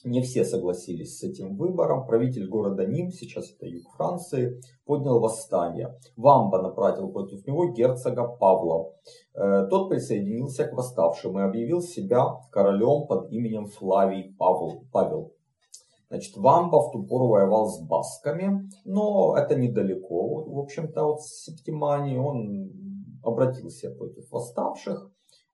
Не 0.04 0.23
все 0.23 0.44
согласились 0.44 1.18
с 1.18 1.23
этим 1.23 1.56
выбором. 1.56 2.06
Правитель 2.06 2.49
города 2.49 2.87
Ним, 2.87 3.11
сейчас 3.11 3.52
это 3.52 3.66
юг 3.66 3.90
Франции, 3.97 4.61
поднял 4.87 5.20
восстание. 5.20 5.99
Вамба 6.16 6.62
направил 6.62 7.12
против 7.12 7.47
него 7.47 7.73
герцога 7.73 8.26
Павла. 8.26 8.92
Э, 9.35 9.66
тот 9.68 9.90
присоединился 9.90 10.64
к 10.64 10.73
восставшим 10.73 11.38
и 11.38 11.42
объявил 11.42 11.82
себя 11.82 12.25
королем 12.50 13.06
под 13.06 13.30
именем 13.30 13.66
Флавий 13.66 14.35
Павел. 14.38 14.85
Павел. 14.90 15.35
Значит, 16.09 16.37
Вамба 16.37 16.80
в 16.80 16.92
ту 16.92 17.04
пору 17.04 17.28
воевал 17.28 17.68
с 17.68 17.80
басками, 17.82 18.68
но 18.85 19.37
это 19.37 19.54
недалеко. 19.54 20.44
В 20.44 20.59
общем-то, 20.59 21.04
от 21.04 21.23
Септимании 21.23 22.16
он 22.16 22.73
обратился 23.23 23.90
против 23.90 24.30
восставших. 24.30 25.11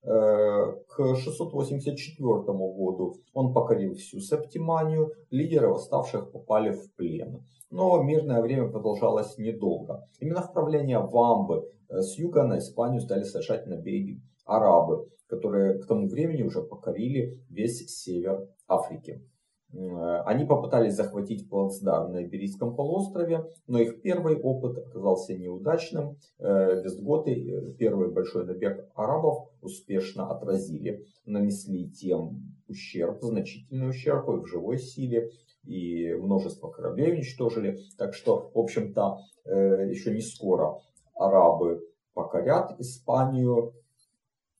Э, 0.06 0.72
к 0.88 1.16
684 1.16 2.28
году 2.44 3.16
он 3.34 3.52
покорил 3.52 3.94
всю 3.94 4.20
Септиманию, 4.20 5.10
лидеры 5.30 5.68
восставших 5.68 6.30
попали 6.30 6.70
в 6.70 6.94
плен. 6.94 7.44
Но 7.70 8.00
мирное 8.02 8.40
время 8.40 8.68
продолжалось 8.68 9.36
недолго. 9.36 10.06
Именно 10.20 10.42
в 10.42 10.52
правление 10.52 11.00
Вамбы 11.00 11.68
э, 11.88 12.02
с 12.02 12.16
юга 12.18 12.44
на 12.44 12.58
Испанию 12.58 13.00
стали 13.00 13.24
совершать 13.24 13.66
набеги 13.66 14.22
арабы, 14.44 15.08
которые 15.26 15.80
к 15.80 15.86
тому 15.86 16.08
времени 16.08 16.44
уже 16.44 16.62
покорили 16.62 17.40
весь 17.50 17.84
север 17.88 18.46
Африки. 18.68 19.20
Э, 19.72 20.22
они 20.24 20.44
попытались 20.44 20.94
захватить 20.94 21.48
плацдарм 21.48 22.12
на 22.12 22.24
Иберийском 22.24 22.74
полуострове, 22.74 23.44
но 23.66 23.78
их 23.78 24.00
первый 24.02 24.36
опыт 24.40 24.78
оказался 24.78 25.36
неудачным. 25.36 26.18
Э, 26.38 26.82
Вестготы, 26.82 27.32
э, 27.32 27.72
первый 27.74 28.10
большой 28.10 28.46
набег 28.46 28.88
арабов, 28.94 29.48
успешно 29.60 30.30
отразили, 30.30 31.04
нанесли 31.24 31.90
тем 31.90 32.56
ущерб, 32.68 33.22
значительный 33.22 33.90
ущерб 33.90 34.28
и 34.28 34.40
в 34.42 34.46
живой 34.46 34.78
силе, 34.78 35.30
и 35.64 36.14
множество 36.14 36.68
кораблей 36.70 37.12
уничтожили. 37.12 37.78
Так 37.98 38.14
что, 38.14 38.50
в 38.54 38.58
общем-то, 38.58 39.18
еще 39.44 40.12
не 40.12 40.20
скоро 40.20 40.80
арабы 41.14 41.80
покорят 42.14 42.78
Испанию, 42.80 43.72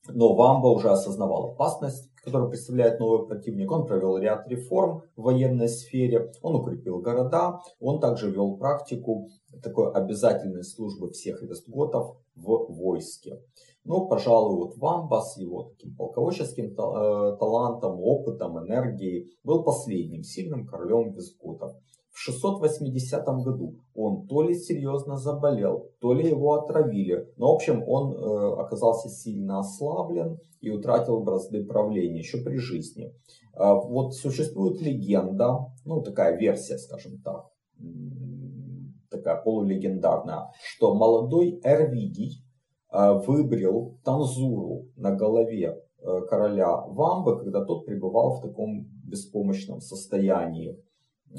но 0.09 0.35
Вамба 0.35 0.67
уже 0.67 0.89
осознавал 0.89 1.51
опасность, 1.51 2.11
которую 2.27 2.49
представляет 2.49 2.99
новый 2.99 3.25
противник. 3.25 3.71
Он 3.71 3.85
провел 3.85 4.17
ряд 4.17 4.47
реформ 4.49 5.03
в 5.15 5.21
военной 5.23 5.69
сфере, 5.69 6.29
он 6.41 6.55
укрепил 6.55 6.99
города, 6.99 7.61
он 7.79 8.01
также 8.01 8.29
вел 8.29 8.57
практику 8.57 9.29
такой 9.63 9.93
обязательной 9.93 10.65
службы 10.65 11.09
всех 11.11 11.41
вестготов 11.41 12.17
в 12.35 12.73
войске. 12.73 13.41
Ну, 13.85 14.09
пожалуй, 14.09 14.57
вот 14.57 14.77
Вамба 14.77 15.21
с 15.21 15.37
его 15.37 15.71
таким 15.71 15.95
полководческим 15.95 16.65
э, 16.65 17.37
талантом, 17.37 18.01
опытом, 18.01 18.59
энергией 18.59 19.31
был 19.45 19.63
последним 19.63 20.23
сильным 20.23 20.67
королем 20.67 21.13
вестготов. 21.13 21.77
В 22.17 22.19
680 22.19 23.25
году 23.43 23.75
он 23.93 24.25
то 24.25 24.41
ли 24.41 24.55
серьезно 24.55 25.17
заболел, 25.17 25.91
то 26.01 26.13
ли 26.13 26.27
его 26.29 26.55
отравили. 26.55 27.31
Но, 27.37 27.51
в 27.51 27.55
общем, 27.57 27.83
он 27.87 28.11
э, 28.11 28.53
оказался 28.59 29.07
сильно 29.07 29.59
ослаблен 29.59 30.39
и 30.59 30.71
утратил 30.71 31.19
бразды 31.19 31.63
правления 31.63 32.17
еще 32.17 32.39
при 32.39 32.57
жизни. 32.57 33.13
Э, 33.53 33.71
вот 33.71 34.15
существует 34.15 34.81
легенда, 34.81 35.67
ну 35.85 36.01
такая 36.01 36.35
версия, 36.37 36.79
скажем 36.79 37.21
так, 37.21 37.51
такая 39.11 39.39
полулегендарная, 39.43 40.51
что 40.73 40.95
молодой 40.95 41.61
Эрвидий 41.63 42.43
э, 42.91 43.13
выбрил 43.27 43.99
танзуру 44.03 44.87
на 44.95 45.11
голове 45.11 45.83
э, 45.99 46.21
короля 46.27 46.77
Вамбы, 46.77 47.37
когда 47.37 47.63
тот 47.63 47.85
пребывал 47.85 48.39
в 48.39 48.41
таком 48.41 48.87
беспомощном 49.03 49.81
состоянии. 49.81 50.81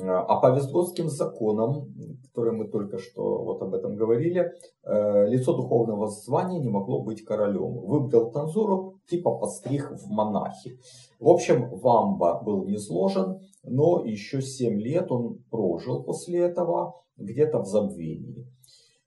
А 0.00 0.36
по 0.40 0.54
Вестготским 0.54 1.08
законам, 1.08 1.92
которые 2.28 2.54
мы 2.54 2.68
только 2.68 2.98
что 2.98 3.42
вот 3.42 3.62
об 3.62 3.74
этом 3.74 3.96
говорили, 3.96 4.52
э, 4.84 5.26
лицо 5.28 5.56
духовного 5.56 6.08
звания 6.08 6.60
не 6.60 6.68
могло 6.68 7.02
быть 7.02 7.24
королем. 7.24 7.80
Выбрал 7.86 8.30
Танзуру, 8.30 9.00
типа 9.08 9.36
постриг 9.38 9.90
в 9.90 10.08
монахи. 10.08 10.78
В 11.18 11.28
общем, 11.28 11.70
Вамба 11.70 12.42
был 12.44 12.64
низложен, 12.64 13.40
но 13.64 14.04
еще 14.04 14.40
7 14.40 14.80
лет 14.80 15.10
он 15.10 15.38
прожил 15.50 16.04
после 16.04 16.40
этого 16.40 16.94
где-то 17.16 17.60
в 17.60 17.66
забвении. 17.66 18.46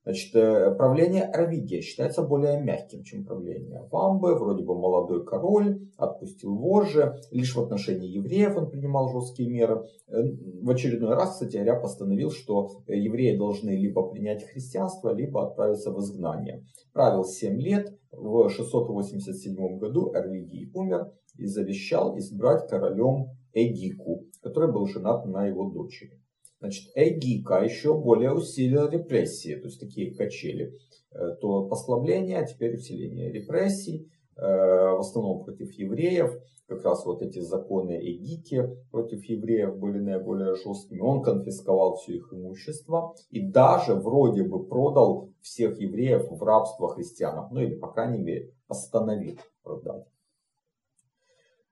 Значит, 0.03 0.35
э, 0.35 0.73
правление 0.75 1.29
Равигия 1.31 1.81
считается 1.81 2.23
более 2.23 2.59
мягким, 2.59 3.03
чем 3.03 3.23
правление 3.23 3.87
Вамбы. 3.91 4.33
Вроде 4.33 4.63
бы 4.63 4.73
молодой 4.73 5.23
король 5.23 5.89
отпустил 5.95 6.55
вожжи. 6.55 7.13
Лишь 7.29 7.55
в 7.55 7.61
отношении 7.61 8.09
евреев 8.09 8.57
он 8.57 8.71
принимал 8.71 9.09
жесткие 9.09 9.49
меры. 9.49 9.83
Э, 10.07 10.23
в 10.63 10.69
очередной 10.69 11.13
раз, 11.13 11.33
кстати 11.33 11.57
говоря, 11.57 11.79
постановил, 11.79 12.31
что 12.31 12.81
евреи 12.87 13.37
должны 13.37 13.71
либо 13.71 14.09
принять 14.09 14.43
христианство, 14.43 15.13
либо 15.13 15.47
отправиться 15.47 15.91
в 15.91 15.99
изгнание. 15.99 16.65
Правил 16.93 17.23
7 17.23 17.61
лет. 17.61 17.95
В 18.11 18.49
687 18.49 19.77
году 19.77 20.11
Эрвигий 20.13 20.69
умер 20.73 21.11
и 21.37 21.45
завещал 21.45 22.17
избрать 22.17 22.67
королем 22.67 23.27
Эдику, 23.53 24.25
который 24.41 24.71
был 24.71 24.87
женат 24.87 25.25
на 25.25 25.45
его 25.45 25.69
дочери. 25.69 26.20
Значит, 26.61 26.91
Эгика 26.93 27.55
еще 27.55 27.97
более 27.97 28.33
усилила 28.33 28.87
репрессии, 28.87 29.55
то 29.55 29.65
есть 29.65 29.79
такие 29.79 30.13
качели. 30.13 30.77
Э, 31.11 31.35
то 31.41 31.67
послабление, 31.67 32.37
а 32.37 32.45
теперь 32.45 32.75
усиление 32.75 33.31
репрессий, 33.31 34.11
э, 34.37 34.41
в 34.41 34.99
основном 34.99 35.43
против 35.43 35.73
евреев. 35.73 36.39
Как 36.67 36.85
раз 36.85 37.03
вот 37.03 37.23
эти 37.23 37.39
законы 37.39 37.99
Эгики 37.99 38.77
против 38.91 39.25
евреев 39.25 39.75
были 39.77 39.97
наиболее 39.97 40.55
жесткими. 40.55 41.01
Он 41.01 41.23
конфисковал 41.23 41.95
все 41.95 42.17
их 42.17 42.31
имущество 42.31 43.15
и 43.31 43.41
даже 43.41 43.95
вроде 43.95 44.43
бы 44.43 44.63
продал 44.63 45.29
всех 45.41 45.81
евреев 45.81 46.29
в 46.29 46.43
рабство 46.43 46.89
христианам. 46.89 47.49
Ну 47.51 47.59
или, 47.61 47.73
по 47.73 47.91
крайней 47.91 48.19
мере, 48.19 48.53
постановил 48.67 49.37
продать. 49.63 50.05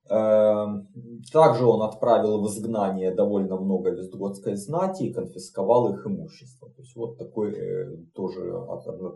Эм, 0.09 0.87
также 1.31 1.65
он 1.65 1.83
отправил 1.83 2.41
в 2.41 2.47
изгнание 2.47 3.13
довольно 3.13 3.57
много 3.57 3.91
вестготской 3.91 4.55
знати 4.55 5.03
и 5.03 5.13
конфисковал 5.13 5.93
их 5.93 6.07
имущество. 6.07 6.69
То 6.69 6.81
есть 6.81 6.95
вот 6.95 7.17
такой 7.19 7.53
э, 7.53 7.97
тоже 8.15 8.55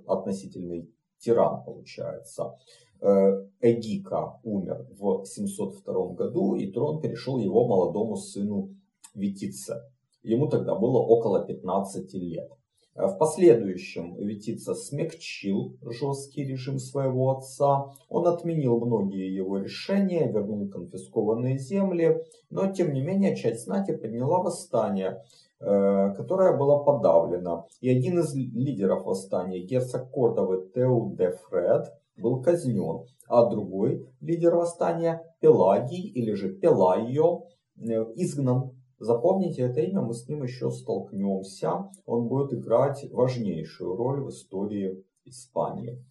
относительный 0.06 0.88
тиран 1.18 1.64
получается. 1.64 2.56
Э, 3.02 3.44
Эгика 3.60 4.40
умер 4.44 4.86
в 5.00 5.26
702 5.26 6.10
году, 6.10 6.56
и 6.56 6.72
трон 6.72 7.02
перешел 7.02 7.40
его 7.40 7.68
молодому 7.68 8.16
сыну 8.16 8.70
Витице. 9.16 9.82
Ему 10.22 10.48
тогда 10.48 10.76
было 10.76 11.00
около 11.00 11.44
15 11.44 12.14
лет. 12.14 12.52
Э, 12.96 13.08
в 13.08 13.18
последующем 13.18 14.16
Витица 14.18 14.76
смягчил 14.76 15.78
жесткий 15.82 16.44
режим 16.44 16.80
своего 16.80 17.32
отца. 17.32 17.92
Он 18.10 18.28
отменил 18.28 18.80
многие 18.80 19.34
его 19.34 19.58
решения, 19.58 20.32
вернул 20.32 20.70
конфискованные 20.70 21.58
земли, 21.58 22.24
но 22.50 22.72
тем 22.72 22.94
не 22.94 23.02
менее 23.02 23.36
часть 23.36 23.66
знати 23.66 23.96
подняла 23.96 24.40
восстание, 24.40 25.24
э, 25.60 26.14
которое 26.16 26.56
было 26.56 26.84
подавлено. 26.84 27.68
И 27.82 27.90
один 27.90 28.20
из 28.20 28.34
лидеров 28.36 29.06
восстания, 29.06 29.60
герцог 29.60 30.12
Кордовы 30.12 30.70
Теу 30.74 31.16
де 31.16 31.32
Фред, 31.32 31.92
был 32.18 32.44
казнен, 32.44 33.06
а 33.28 33.50
другой 33.50 34.08
лидер 34.22 34.56
восстания, 34.56 35.24
Пелагий 35.40 36.08
или 36.10 36.34
же 36.34 36.54
Пелайо, 36.54 37.48
э, 37.78 38.06
изгнан 38.16 38.72
Запомните 39.04 39.64
это 39.64 39.82
имя, 39.82 40.00
мы 40.00 40.14
с 40.14 40.30
ним 40.30 40.44
еще 40.44 40.72
столкнемся. 40.72 41.90
Он 42.06 42.30
будет 42.30 42.54
играть 42.54 43.06
важнейшую 43.12 43.98
роль 43.98 44.22
в 44.22 44.30
истории 44.30 45.04
Испании. 45.26 46.02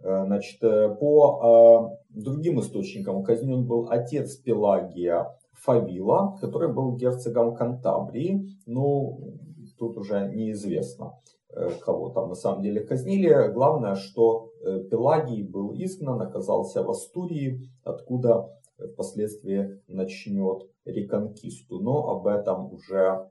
Э, 0.00 0.24
значит, 0.24 0.60
э, 0.64 0.96
по 0.98 1.94
э, 2.10 2.20
другим 2.20 2.58
источникам 2.58 3.22
казнен 3.22 3.68
был 3.68 3.88
отец 3.88 4.34
Пелагия 4.34 5.28
Фавила, 5.52 6.38
который 6.40 6.72
был 6.72 6.96
герцогом 6.96 7.54
Кантабрии. 7.54 8.56
Ну, 8.66 9.38
тут 9.78 9.96
уже 9.96 10.32
неизвестно, 10.34 11.20
кого 11.84 12.10
там 12.10 12.30
на 12.30 12.34
самом 12.34 12.62
деле 12.62 12.80
казнили. 12.80 13.52
Главное, 13.52 13.94
что 13.94 14.50
Пелагий 14.90 15.44
был 15.44 15.72
изгнан, 15.74 16.20
оказался 16.20 16.82
в 16.82 16.90
Астурии, 16.90 17.60
откуда 17.84 18.48
впоследствии 18.94 19.80
начнет 19.86 20.69
реконкисту, 20.90 21.80
но 21.80 22.10
об 22.10 22.26
этом 22.26 22.72
уже 22.72 23.30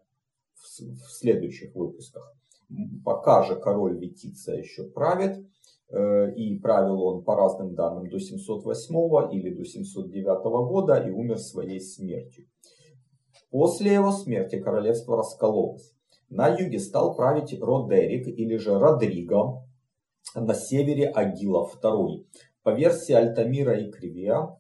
в 0.56 1.12
следующих 1.12 1.76
выпусках. 1.76 2.34
Пока 3.04 3.44
же 3.44 3.56
король 3.56 3.98
Витица 3.98 4.54
еще 4.54 4.84
правит, 4.84 5.46
э, 5.90 6.34
и 6.36 6.60
правил 6.60 7.02
он 7.04 7.24
по 7.24 7.36
разным 7.36 7.74
данным 7.74 8.10
до 8.10 8.20
708 8.20 9.34
или 9.34 9.54
до 9.54 9.66
709 9.66 10.68
года 10.68 10.96
и 10.96 11.10
умер 11.10 11.40
своей 11.40 11.80
смертью. 11.80 12.46
После 13.50 13.94
его 13.94 14.12
смерти 14.12 14.60
королевство 14.60 15.18
раскололось. 15.18 15.94
На 16.30 16.48
юге 16.48 16.80
стал 16.80 17.16
править 17.16 17.60
Родерик 17.60 18.28
или 18.28 18.58
же 18.58 18.78
Родриго, 18.78 19.64
на 20.36 20.54
севере 20.54 21.08
Агила 21.08 21.68
II. 21.68 22.28
По 22.62 22.70
версии 22.70 23.14
Альтамира 23.14 23.80
и 23.80 23.90
Кривия, 23.90 24.56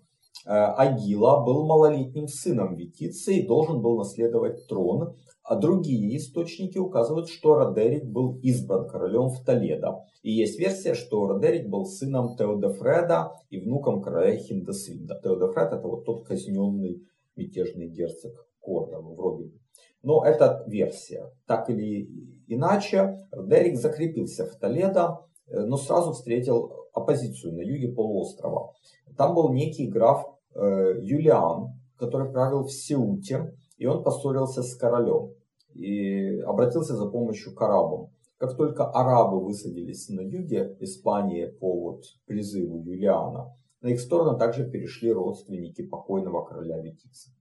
Агила 0.45 1.43
был 1.43 1.65
малолетним 1.65 2.27
сыном 2.27 2.75
Витицы 2.75 3.33
и 3.35 3.47
должен 3.47 3.81
был 3.81 3.97
наследовать 3.97 4.67
трон, 4.67 5.15
а 5.43 5.55
другие 5.55 6.15
источники 6.15 6.77
указывают, 6.77 7.27
что 7.27 7.55
Родерик 7.55 8.05
был 8.05 8.39
избран 8.41 8.87
королем 8.87 9.29
в 9.29 9.43
Толедо. 9.43 10.03
И 10.21 10.31
есть 10.31 10.59
версия, 10.59 10.93
что 10.93 11.27
Родерик 11.27 11.69
был 11.69 11.85
сыном 11.85 12.35
Теодофреда 12.37 13.31
и 13.49 13.59
внуком 13.59 14.01
короля 14.01 14.37
Хиндесвинда. 14.37 15.19
Теодофред 15.23 15.73
это 15.73 15.87
вот 15.87 16.05
тот 16.05 16.27
казненный 16.27 17.03
мятежный 17.35 17.87
герцог 17.87 18.31
Кордова 18.61 19.13
вроде 19.13 19.45
бы. 19.45 19.59
Но 20.03 20.23
это 20.23 20.63
версия. 20.67 21.31
Так 21.47 21.69
или 21.69 22.07
иначе, 22.47 23.17
Родерик 23.31 23.77
закрепился 23.77 24.45
в 24.45 24.55
Толедо, 24.55 25.25
э, 25.47 25.61
но 25.61 25.77
сразу 25.77 26.11
встретил 26.11 26.71
оппозицию 26.93 27.55
на 27.55 27.61
юге 27.61 27.91
полуострова. 27.93 28.73
Там 29.19 29.35
был 29.35 29.51
некий 29.51 29.89
граф 29.89 30.25
э, 30.55 30.95
Юлиан, 31.01 31.77
который 31.97 32.31
правил 32.31 32.63
в 32.63 32.71
Сеуте, 32.71 33.53
и 33.77 33.85
он 33.85 34.01
поссорился 34.01 34.63
с 34.63 34.73
королем 34.77 35.33
и 35.73 36.39
обратился 36.39 36.95
за 36.95 37.05
помощью 37.05 37.53
к 37.53 37.61
арабам. 37.61 38.11
Как 38.37 38.55
только 38.55 38.85
арабы 38.85 39.43
высадились 39.43 40.07
на 40.07 40.21
юге 40.21 40.77
Испании 40.79 41.47
по 41.47 41.81
вот 41.81 42.03
призыву 42.27 42.81
Юлиана, 42.81 43.53
на 43.81 43.89
их 43.89 43.99
сторону 43.99 44.37
также 44.37 44.71
перешли 44.71 45.11
родственники 45.11 45.85
покойного 45.85 46.45
короля 46.45 46.79
Витицы. 46.79 47.31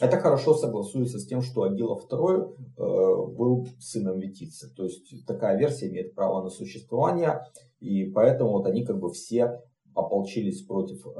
Это 0.00 0.18
хорошо 0.18 0.54
согласуется 0.54 1.20
с 1.20 1.26
тем, 1.26 1.42
что 1.42 1.62
Агила 1.62 1.96
II 1.96 2.56
э, 2.56 3.36
был 3.36 3.68
сыном 3.78 4.18
Витицы. 4.18 4.74
То 4.74 4.82
есть 4.82 5.24
такая 5.28 5.56
версия 5.56 5.90
имеет 5.90 6.16
право 6.16 6.42
на 6.42 6.50
существование. 6.50 7.40
И 7.78 8.06
поэтому 8.06 8.50
вот 8.50 8.66
они 8.66 8.84
как 8.84 8.98
бы 8.98 9.12
все 9.12 9.62
ополчились 9.94 10.62
против 10.62 11.06
э, 11.06 11.10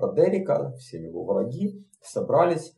Родерика, 0.00 0.72
все 0.78 1.02
его 1.02 1.24
враги, 1.24 1.84
собрались 2.00 2.74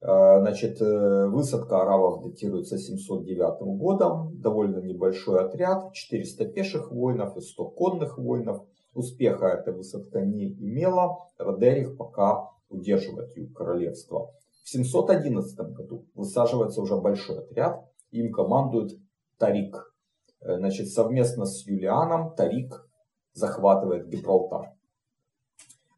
Э, 0.00 0.38
значит, 0.40 0.80
э, 0.80 1.26
высадка 1.26 1.82
арабов 1.82 2.22
датируется 2.22 2.78
709 2.78 3.78
годом, 3.78 4.40
довольно 4.40 4.78
небольшой 4.78 5.44
отряд, 5.44 5.92
400 5.92 6.44
пеших 6.46 6.92
воинов 6.92 7.36
и 7.36 7.40
100 7.40 7.70
конных 7.70 8.18
воинов. 8.18 8.64
Успеха 8.94 9.46
эта 9.46 9.72
высадка 9.72 10.20
не 10.20 10.52
имела, 10.52 11.18
Родерих 11.36 11.96
пока 11.96 12.50
удерживает 12.68 13.36
юг 13.36 13.56
королевства. 13.56 14.30
В 14.62 14.68
711 14.68 15.58
году 15.72 16.06
высаживается 16.14 16.80
уже 16.80 16.96
большой 16.96 17.40
отряд, 17.40 17.84
им 18.12 18.32
командует 18.32 18.92
Тарик. 19.36 19.92
Э, 20.40 20.58
значит, 20.58 20.90
совместно 20.90 21.44
с 21.44 21.66
Юлианом 21.66 22.36
Тарик 22.36 22.88
захватывает 23.32 24.08
Гибралтар. 24.08 24.77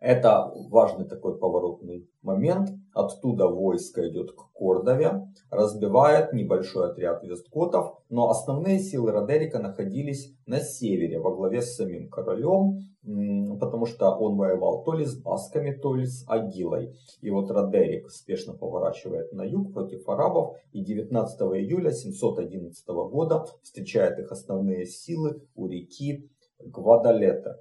Это 0.01 0.51
важный 0.71 1.05
такой 1.07 1.39
поворотный 1.39 2.09
момент. 2.23 2.71
Оттуда 2.95 3.49
войско 3.49 4.09
идет 4.09 4.33
к 4.33 4.51
Кордове, 4.55 5.29
разбивает 5.51 6.33
небольшой 6.33 6.91
отряд 6.91 7.23
вестготов, 7.23 7.99
но 8.09 8.31
основные 8.31 8.79
силы 8.79 9.13
Родерика 9.13 9.59
находились 9.59 10.35
на 10.47 10.61
севере, 10.61 11.21
во 11.21 11.37
главе 11.37 11.61
с 11.61 11.77
самим 11.77 12.09
королем, 12.09 12.79
потому 13.61 13.85
что 13.85 14.11
он 14.17 14.39
воевал 14.39 14.85
то 14.85 14.95
ли 14.95 15.05
с 15.05 15.21
басками, 15.21 15.73
то 15.73 15.95
ли 15.95 16.07
с 16.07 16.25
Агилой. 16.27 16.95
И 17.21 17.29
вот 17.29 17.51
Родерик 17.51 18.11
спешно 18.11 18.55
поворачивает 18.55 19.33
на 19.33 19.43
юг 19.43 19.75
против 19.75 20.09
арабов, 20.09 20.57
и 20.73 20.83
19 20.83 21.41
июля 21.41 21.93
711 21.93 22.87
года 22.89 23.45
встречает 23.63 24.19
их 24.19 24.33
основные 24.33 24.87
силы 24.87 25.43
у 25.55 25.67
реки 25.67 26.31
Гвадалета. 26.59 27.59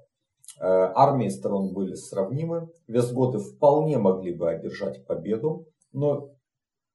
Э, 0.58 0.92
армии 0.94 1.28
сторон 1.28 1.72
были 1.72 1.94
сравнимы. 1.94 2.68
Вестготы 2.86 3.38
вполне 3.38 3.98
могли 3.98 4.34
бы 4.34 4.50
одержать 4.50 5.06
победу, 5.06 5.66
но 5.92 6.30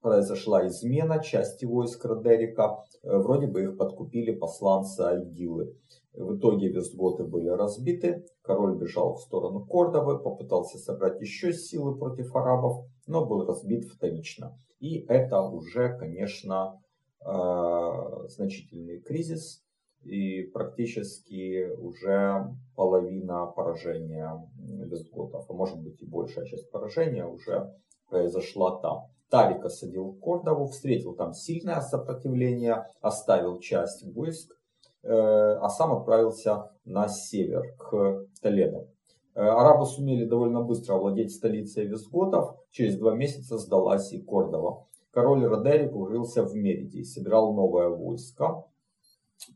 произошла 0.02 0.68
измена 0.68 1.24
части 1.24 1.66
войск 1.66 2.06
Родерика. 2.06 2.84
Э, 3.04 3.18
вроде 3.18 3.48
бы 3.48 3.64
их 3.64 3.78
подкупили 3.78 4.32
посланцы 4.32 5.02
Альгилы. 5.02 5.76
В 6.14 6.38
итоге 6.38 6.70
вестготы 6.70 7.24
были 7.24 7.50
разбиты. 7.50 8.26
Король 8.42 8.78
бежал 8.78 9.16
в 9.16 9.22
сторону 9.22 9.66
Кордовы, 9.66 10.20
попытался 10.20 10.78
собрать 10.78 11.20
еще 11.20 11.52
силы 11.52 11.98
против 11.98 12.36
арабов, 12.36 12.86
но 13.08 13.26
был 13.26 13.46
разбит 13.46 13.86
вторично. 13.86 14.58
И 14.80 15.00
это 15.08 15.42
уже, 15.42 15.98
конечно, 15.98 16.80
э, 17.26 18.28
значительный 18.28 19.02
кризис 19.02 19.65
и 20.06 20.44
практически 20.44 21.70
уже 21.72 22.46
половина 22.76 23.48
поражения 23.48 24.32
вестготов, 24.58 25.46
а 25.50 25.54
может 25.54 25.82
быть 25.82 26.02
и 26.02 26.06
большая 26.06 26.46
часть 26.46 26.70
поражения 26.72 27.26
уже 27.26 27.74
произошла 28.10 28.80
там. 28.80 29.08
Тарик 29.30 29.66
осадил 29.66 30.14
Кордову, 30.22 30.68
встретил 30.68 31.16
там 31.16 31.34
сильное 31.34 31.82
сопротивление, 31.82 32.86
оставил 33.02 33.60
часть 33.60 34.06
войск, 34.14 34.56
э, 35.04 35.10
а 35.10 35.68
сам 35.70 35.94
отправился 35.94 36.72
на 36.86 37.08
север, 37.08 37.76
к 37.78 38.28
Толедо. 38.42 38.88
Э, 39.34 39.42
арабы 39.42 39.86
сумели 39.86 40.26
довольно 40.26 40.62
быстро 40.62 40.96
овладеть 40.96 41.34
столицей 41.34 41.88
вестготов, 41.88 42.56
через 42.70 42.98
два 42.98 43.16
месяца 43.16 43.58
сдалась 43.58 44.14
и 44.14 44.22
Кордова. 44.22 44.86
Король 45.12 45.46
Родерик 45.46 45.96
укрылся 45.96 46.44
в 46.44 46.54
Мериде 46.54 47.00
и 47.00 47.04
собирал 47.04 47.54
новое 47.54 47.90
войско. 47.90 48.66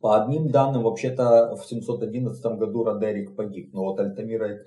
По 0.02 0.22
одним 0.22 0.50
данным, 0.50 0.84
вообще-то 0.84 1.56
в 1.56 1.66
711 1.66 2.46
году 2.58 2.84
Родерик 2.84 3.36
погиб, 3.36 3.74
но 3.74 3.84
вот 3.84 4.00
Альтамира 4.00 4.54
и 4.54 4.60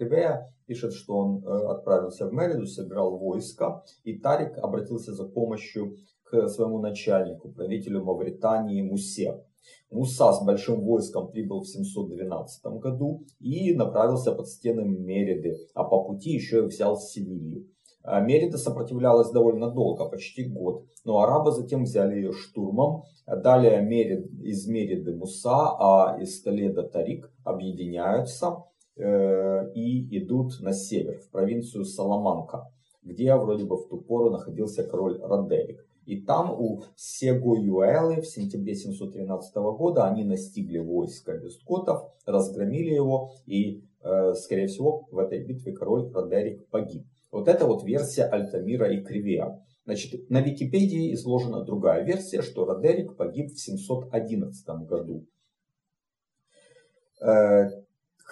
пишет, 0.66 0.92
что 0.92 1.16
он 1.16 1.44
э, 1.44 1.66
отправился 1.66 2.26
в 2.26 2.32
Мериду, 2.32 2.66
собирал 2.66 3.18
войско, 3.18 3.82
и 4.04 4.18
Тарик 4.18 4.58
обратился 4.58 5.12
за 5.12 5.24
помощью 5.24 5.96
к 6.24 6.48
своему 6.48 6.80
начальнику, 6.80 7.50
правителю 7.50 8.04
Мавритании 8.04 8.82
Мусе. 8.82 9.42
Муса 9.90 10.32
с 10.32 10.44
большим 10.44 10.82
войском 10.84 11.30
прибыл 11.30 11.60
в 11.60 11.68
712 11.68 12.64
году 12.80 13.24
и 13.38 13.74
направился 13.74 14.32
под 14.32 14.48
стены 14.48 14.84
Мериды, 14.84 15.56
а 15.74 15.84
по 15.84 16.04
пути 16.04 16.30
еще 16.30 16.60
и 16.60 16.66
взял 16.66 16.96
Севилью. 16.96 17.68
А 18.04 18.20
Мерида 18.20 18.58
сопротивлялась 18.58 19.30
довольно 19.30 19.70
долго, 19.70 20.08
почти 20.08 20.44
год, 20.44 20.86
но 21.04 21.20
арабы 21.20 21.52
затем 21.52 21.84
взяли 21.84 22.16
ее 22.16 22.32
штурмом. 22.32 23.04
Далее 23.26 23.80
Мерид, 23.80 24.26
из 24.40 24.66
Мериды 24.66 25.14
Муса, 25.14 25.76
а 25.78 26.18
из 26.20 26.42
Толеда 26.42 26.82
Тарик 26.82 27.30
объединяются 27.44 28.64
э, 28.96 29.72
и 29.74 30.18
идут 30.18 30.60
на 30.60 30.72
север, 30.72 31.20
в 31.20 31.30
провинцию 31.30 31.84
Саламанка, 31.84 32.68
где 33.02 33.34
вроде 33.36 33.64
бы 33.64 33.76
в 33.76 33.88
ту 33.88 34.00
пору 34.00 34.30
находился 34.30 34.82
король 34.82 35.20
Родерик. 35.20 35.86
И 36.04 36.20
там 36.20 36.50
у 36.50 36.82
Сего-Юэлы 36.96 38.20
в 38.20 38.26
сентябре 38.26 38.74
713 38.74 39.54
года 39.54 40.04
они 40.04 40.24
настигли 40.24 40.78
войско 40.78 41.32
вестготов, 41.32 42.12
разгромили 42.26 42.94
его 42.94 43.30
и, 43.46 43.84
э, 44.02 44.34
скорее 44.34 44.66
всего, 44.66 45.06
в 45.10 45.18
этой 45.18 45.44
битве 45.44 45.72
король 45.72 46.10
Родерик 46.12 46.66
погиб. 46.68 47.06
Вот 47.30 47.48
это 47.48 47.66
вот 47.66 47.84
версия 47.84 48.24
Альтамира 48.24 48.92
и 48.92 49.02
Кривия. 49.02 49.64
Значит, 49.84 50.28
на 50.30 50.40
Википедии 50.40 51.12
изложена 51.14 51.64
другая 51.64 52.04
версия, 52.04 52.42
что 52.42 52.64
Родерик 52.64 53.16
погиб 53.16 53.52
в 53.52 53.60
711 53.60 54.86
году. 54.86 55.26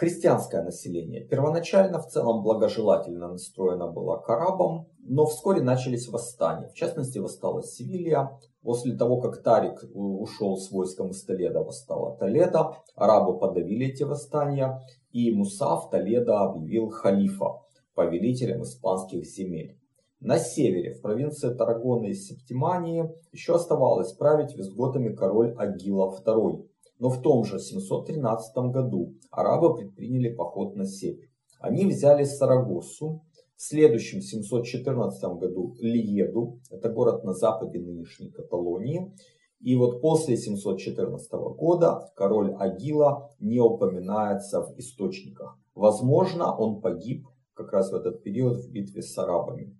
Христианское 0.01 0.63
население 0.63 1.21
первоначально 1.21 1.99
в 2.01 2.07
целом 2.07 2.43
благожелательно 2.43 3.29
настроено 3.29 3.87
было 3.87 4.17
к 4.17 4.31
арабам, 4.31 4.87
но 5.01 5.27
вскоре 5.27 5.61
начались 5.61 6.09
восстания. 6.09 6.69
В 6.69 6.75
частности, 6.75 7.19
восстала 7.19 7.63
Севилья. 7.63 8.31
После 8.63 8.97
того, 8.97 9.21
как 9.21 9.43
Тарик 9.43 9.85
ушел 9.93 10.57
с 10.57 10.71
войском 10.71 11.11
из 11.11 11.23
Толеда, 11.23 11.61
восстала 11.61 12.17
Толеда. 12.17 12.79
Арабы 12.95 13.39
подавили 13.39 13.89
эти 13.89 14.03
восстания, 14.05 14.81
и 15.13 15.31
Муса 15.33 15.77
в 15.77 15.91
Толедо 15.91 16.45
объявил 16.45 16.89
халифа 16.89 17.61
повелителем 17.95 18.63
испанских 18.63 19.27
земель. 19.27 19.79
На 20.19 20.39
севере, 20.39 20.95
в 20.95 21.03
провинции 21.03 21.53
Тарагона 21.53 22.07
и 22.07 22.15
Септимании, 22.15 23.15
еще 23.33 23.55
оставалось 23.55 24.15
править 24.15 24.57
визготами 24.57 25.15
король 25.15 25.55
Агила 25.59 26.11
II. 26.25 26.70
Но 27.01 27.09
в 27.09 27.23
том 27.23 27.45
же 27.45 27.59
713 27.59 28.57
году 28.73 29.15
арабы 29.31 29.75
предприняли 29.75 30.33
поход 30.33 30.77
на 30.77 30.87
север. 30.87 31.29
Они 31.59 31.87
взяли 31.87 32.25
Сарагосу, 32.25 33.25
в 33.57 33.63
следующем 33.63 34.21
714 34.21 35.23
году 35.39 35.77
Лиеду, 35.81 36.61
это 36.71 36.91
город 36.91 37.25
на 37.25 37.33
западе 37.33 37.79
нынешней 37.79 38.31
Каталонии, 38.31 39.13
и 39.61 39.77
вот 39.77 40.01
после 40.01 40.37
714 40.37 41.31
года 41.57 42.11
король 42.17 42.55
Агила 42.59 43.31
не 43.39 43.61
упоминается 43.61 44.63
в 44.63 44.79
источниках. 44.79 45.59
Возможно, 45.75 46.55
он 46.55 46.81
погиб 46.81 47.27
как 47.55 47.73
раз 47.73 47.93
в 47.93 47.95
этот 47.95 48.23
период 48.23 48.57
в 48.59 48.71
битве 48.71 49.03
с 49.03 49.17
арабами. 49.19 49.77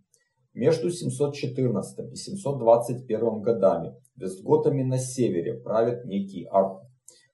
Между 0.53 0.91
714 0.91 2.13
и 2.13 2.17
721 2.17 3.41
годами 3.41 3.95
вестготами 4.17 4.83
на 4.83 4.99
севере 4.99 5.55
правит 5.55 6.05
некий 6.05 6.47
Арку. 6.51 6.90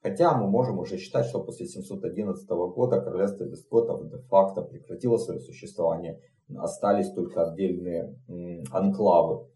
Хотя 0.06 0.38
мы 0.38 0.48
можем 0.48 0.78
уже 0.78 0.98
считать, 0.98 1.26
что 1.26 1.42
после 1.42 1.66
711 1.66 2.48
года 2.48 3.00
королевство 3.00 3.42
вестготов 3.42 4.08
де-факто 4.08 4.62
прекратило 4.62 5.16
свое 5.16 5.40
существование. 5.40 6.20
Остались 6.56 7.10
только 7.10 7.42
отдельные 7.42 8.14
анклавы. 8.70 9.48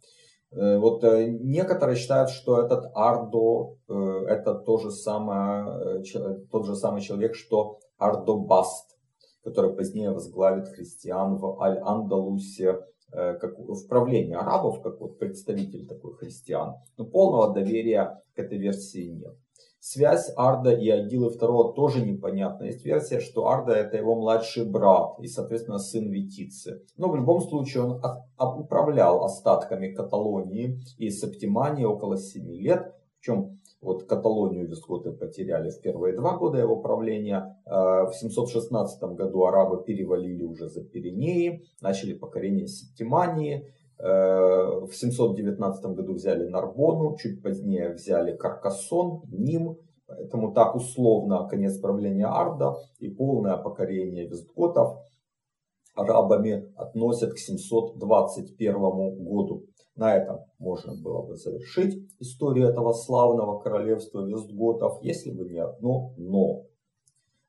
Э, 0.51 0.79
вот 0.79 1.05
э, 1.05 1.29
некоторые 1.29 1.95
считают, 1.95 2.31
что 2.31 2.61
этот 2.61 2.91
Ардо 2.95 3.77
э, 3.89 3.93
это 4.27 4.55
то 4.55 4.79
же 4.79 4.91
самое, 4.91 6.03
тот 6.51 6.67
же 6.67 6.75
самый 6.75 7.01
человек, 7.01 7.37
что 7.37 7.79
Ардобаст, 7.99 8.99
который 9.45 9.73
позднее 9.77 10.11
возглавит 10.11 10.67
христиан 10.67 11.37
в 11.37 11.63
Аль-Андалусе, 11.63 12.81
как 13.13 13.57
в 13.57 13.87
правлении 13.89 14.35
арабов, 14.35 14.83
как 14.83 15.01
вот 15.01 15.19
представитель 15.21 15.87
такой 15.87 16.15
христиан. 16.15 16.75
Но 16.97 17.05
полного 17.05 17.55
доверия 17.55 18.21
к 18.35 18.39
этой 18.41 18.59
версии 18.59 19.11
нет. 19.11 19.37
Связь 19.83 20.31
Арда 20.37 20.73
и 20.73 20.90
Агилы 20.90 21.35
II 21.35 21.73
тоже 21.75 22.05
непонятна. 22.05 22.64
Есть 22.64 22.85
версия, 22.85 23.19
что 23.19 23.49
Арда 23.49 23.73
это 23.73 23.97
его 23.97 24.14
младший 24.14 24.66
брат 24.66 25.19
и, 25.21 25.27
соответственно, 25.27 25.79
сын 25.79 26.11
Витицы. 26.11 26.83
Но 26.99 27.09
в 27.09 27.16
любом 27.16 27.40
случае 27.40 27.85
он 27.85 28.03
управлял 28.38 29.25
остатками 29.25 29.93
Каталонии 29.95 30.81
и 30.99 31.09
Септимании 31.09 31.85
около 31.85 32.19
7 32.19 32.53
лет. 32.57 32.95
Причем 33.19 33.59
вот 33.81 34.05
Каталонию 34.05 34.69
вискоты 34.69 35.12
потеряли 35.12 35.71
в 35.71 35.81
первые 35.81 36.14
два 36.14 36.37
года 36.37 36.59
его 36.59 36.77
правления. 36.77 37.59
Э, 37.64 38.05
в 38.05 38.12
716 38.12 39.03
году 39.14 39.45
арабы 39.45 39.83
перевалили 39.83 40.45
уже 40.45 40.69
за 40.69 40.83
Пиренеи, 40.85 41.64
начали 41.81 42.12
покорение 42.12 42.66
Септимании. 42.66 43.73
Э, 44.03 44.81
в 44.87 44.93
719 44.93 45.85
году 45.95 46.15
взяли 46.15 46.49
Нарбону, 46.49 47.17
чуть 47.19 47.43
позднее 47.43 47.93
взяли 47.93 48.35
Каркасон, 48.35 49.23
Ним. 49.31 49.77
Поэтому 50.07 50.53
так 50.53 50.75
условно 50.75 51.47
конец 51.49 51.79
правления 51.79 52.27
Арда 52.27 52.77
и 52.99 53.11
полное 53.11 53.57
покорение 53.59 54.27
вестготов 54.27 54.99
арабами 55.95 56.73
относят 56.77 57.35
к 57.35 57.39
721 57.39 59.23
году. 59.23 59.67
На 59.97 60.17
этом 60.17 60.41
можно 60.59 60.95
было 61.01 61.27
бы 61.27 61.37
завершить 61.37 62.09
историю 62.21 62.69
этого 62.69 62.93
славного 62.93 63.61
королевства 63.61 64.25
вестготов, 64.25 65.03
если 65.03 65.31
бы 65.31 65.45
не 65.45 65.59
одно 65.59 66.15
но. 66.17 66.63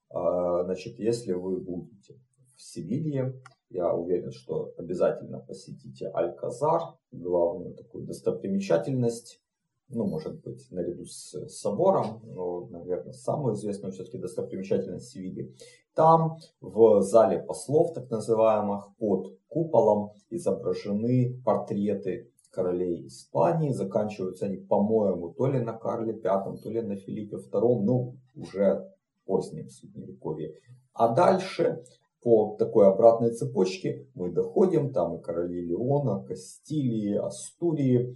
А, 0.10 0.66
значит, 0.66 1.00
если 1.00 1.32
вы 1.32 1.62
будете 1.62 2.16
в 2.56 2.62
Севилье, 2.62 3.42
я 3.72 3.94
уверен, 3.94 4.32
что 4.32 4.74
обязательно 4.78 5.40
посетите 5.40 6.12
Аль-Казар, 6.14 6.82
главную 7.12 7.74
такую 7.76 8.06
достопримечательность. 8.06 9.42
Ну, 9.90 10.06
может 10.06 10.42
быть, 10.42 10.66
наряду 10.72 11.06
с 11.06 11.48
собором, 11.50 12.22
но, 12.24 12.68
наверное, 12.68 13.14
самую 13.14 13.56
известную 13.56 13.92
все-таки 13.92 14.18
достопримечательность 14.18 15.10
Севильи. 15.10 15.54
Там, 15.94 16.38
в 16.62 17.02
зале 17.02 17.40
послов, 17.40 17.94
так 17.94 18.10
называемых, 18.10 18.96
под 18.98 19.38
куполом 19.50 20.14
изображены 20.30 21.42
портреты 21.44 22.32
королей 22.52 23.08
Испании. 23.08 23.72
Заканчиваются 23.72 24.46
они, 24.46 24.58
по-моему, 24.58 25.34
то 25.34 25.48
ли 25.48 25.60
на 25.60 25.74
Карле 25.74 26.14
V, 26.14 26.58
то 26.62 26.70
ли 26.70 26.82
на 26.82 26.96
Филиппе 26.96 27.38
II, 27.38 27.82
ну, 27.82 28.16
уже 28.36 28.90
позднем 29.26 29.70
средневековье. 29.70 30.56
А 30.94 31.14
дальше 31.14 31.84
по 32.22 32.56
такой 32.58 32.88
обратной 32.88 33.32
цепочке 33.32 34.08
мы 34.14 34.32
доходим, 34.32 34.94
там 34.94 35.16
и 35.18 35.22
короли 35.22 35.62
Леона, 35.62 36.24
Кастилии, 36.24 37.16
Астурии. 37.16 38.16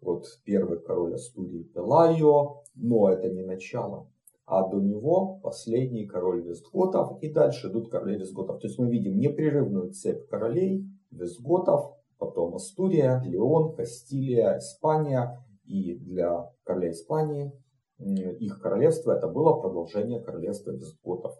Вот 0.00 0.24
первый 0.44 0.80
король 0.80 1.14
Астурии 1.14 1.64
Пелайо, 1.64 2.62
но 2.74 3.10
это 3.10 3.28
не 3.28 3.42
начало. 3.42 4.10
А 4.46 4.66
до 4.66 4.80
него 4.80 5.40
последний 5.42 6.06
король 6.06 6.42
Вестготов 6.42 7.22
и 7.22 7.30
дальше 7.30 7.68
идут 7.68 7.90
короли 7.90 8.16
Вестготов. 8.16 8.60
То 8.60 8.66
есть 8.66 8.78
мы 8.78 8.90
видим 8.90 9.18
непрерывную 9.18 9.90
цепь 9.90 10.26
королей 10.28 10.86
Вестготов, 11.10 11.92
потом 12.16 12.54
Астурия, 12.54 13.22
Леон, 13.26 13.74
Кастилия, 13.74 14.56
Испания. 14.58 15.44
И 15.64 15.96
для 15.96 16.50
короля 16.64 16.92
Испании 16.92 17.52
их 17.98 18.58
королевство 18.62 19.12
это 19.12 19.28
было 19.28 19.60
продолжение 19.60 20.18
королевства 20.18 20.70
Вестготов. 20.70 21.34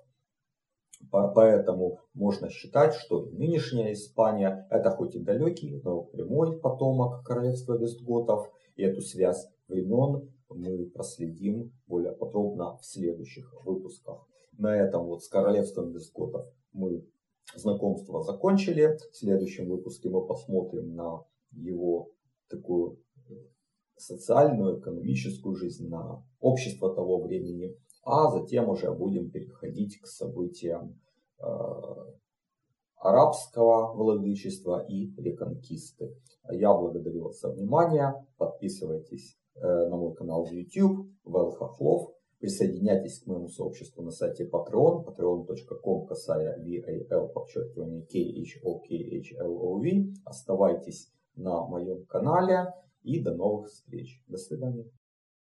Поэтому 1.10 2.00
можно 2.12 2.50
считать, 2.50 2.94
что 2.94 3.26
нынешняя 3.26 3.92
Испания 3.92 4.66
это 4.70 4.90
хоть 4.90 5.14
и 5.14 5.20
далекий, 5.20 5.80
но 5.82 6.02
прямой 6.02 6.58
потомок 6.58 7.24
королевства 7.24 7.78
Вестготов. 7.78 8.50
И 8.76 8.82
эту 8.82 9.00
связь 9.00 9.48
времен 9.68 10.30
мы 10.50 10.86
проследим 10.86 11.72
более 11.86 12.12
подробно 12.12 12.76
в 12.76 12.84
следующих 12.84 13.54
выпусках. 13.64 14.26
На 14.56 14.76
этом 14.76 15.06
вот 15.06 15.22
с 15.22 15.28
королевством 15.28 15.92
Вестготов 15.92 16.46
мы 16.72 17.06
знакомство 17.54 18.22
закончили. 18.22 18.98
В 19.12 19.16
следующем 19.16 19.68
выпуске 19.68 20.10
мы 20.10 20.26
посмотрим 20.26 20.94
на 20.94 21.24
его 21.52 22.10
такую 22.48 22.98
социальную, 23.96 24.80
экономическую 24.80 25.54
жизнь, 25.54 25.88
на 25.88 26.24
общество 26.40 26.94
того 26.94 27.20
времени 27.20 27.76
а 28.04 28.30
затем 28.30 28.68
уже 28.68 28.92
будем 28.92 29.30
переходить 29.30 29.98
к 30.00 30.06
событиям 30.06 31.00
э, 31.40 31.44
арабского 32.96 33.94
владычества 33.94 34.84
и 34.86 35.10
реконкисты. 35.20 36.14
Я 36.50 36.74
благодарю 36.74 37.24
вас 37.24 37.40
за 37.40 37.50
внимание. 37.50 38.14
Подписывайтесь 38.36 39.38
э, 39.56 39.60
на 39.60 39.96
мой 39.96 40.14
канал 40.14 40.44
в 40.44 40.50
YouTube, 40.50 41.08
Вэл. 41.24 41.56
Присоединяйтесь 42.38 43.20
к 43.20 43.26
моему 43.26 43.48
сообществу 43.48 44.02
на 44.02 44.12
сайте 44.12 44.48
Patreon, 44.48 45.04
patreon.com, 45.04 46.06
касая 46.06 46.56
VAL, 46.64 47.32
подчеркивание 47.32 48.06
KHOKHLOV. 48.06 50.14
Оставайтесь 50.24 51.12
на 51.34 51.66
моем 51.66 52.06
канале 52.06 52.72
и 53.02 53.20
до 53.20 53.34
новых 53.34 53.68
встреч. 53.68 54.22
До 54.28 54.36
свидания. 54.36 54.88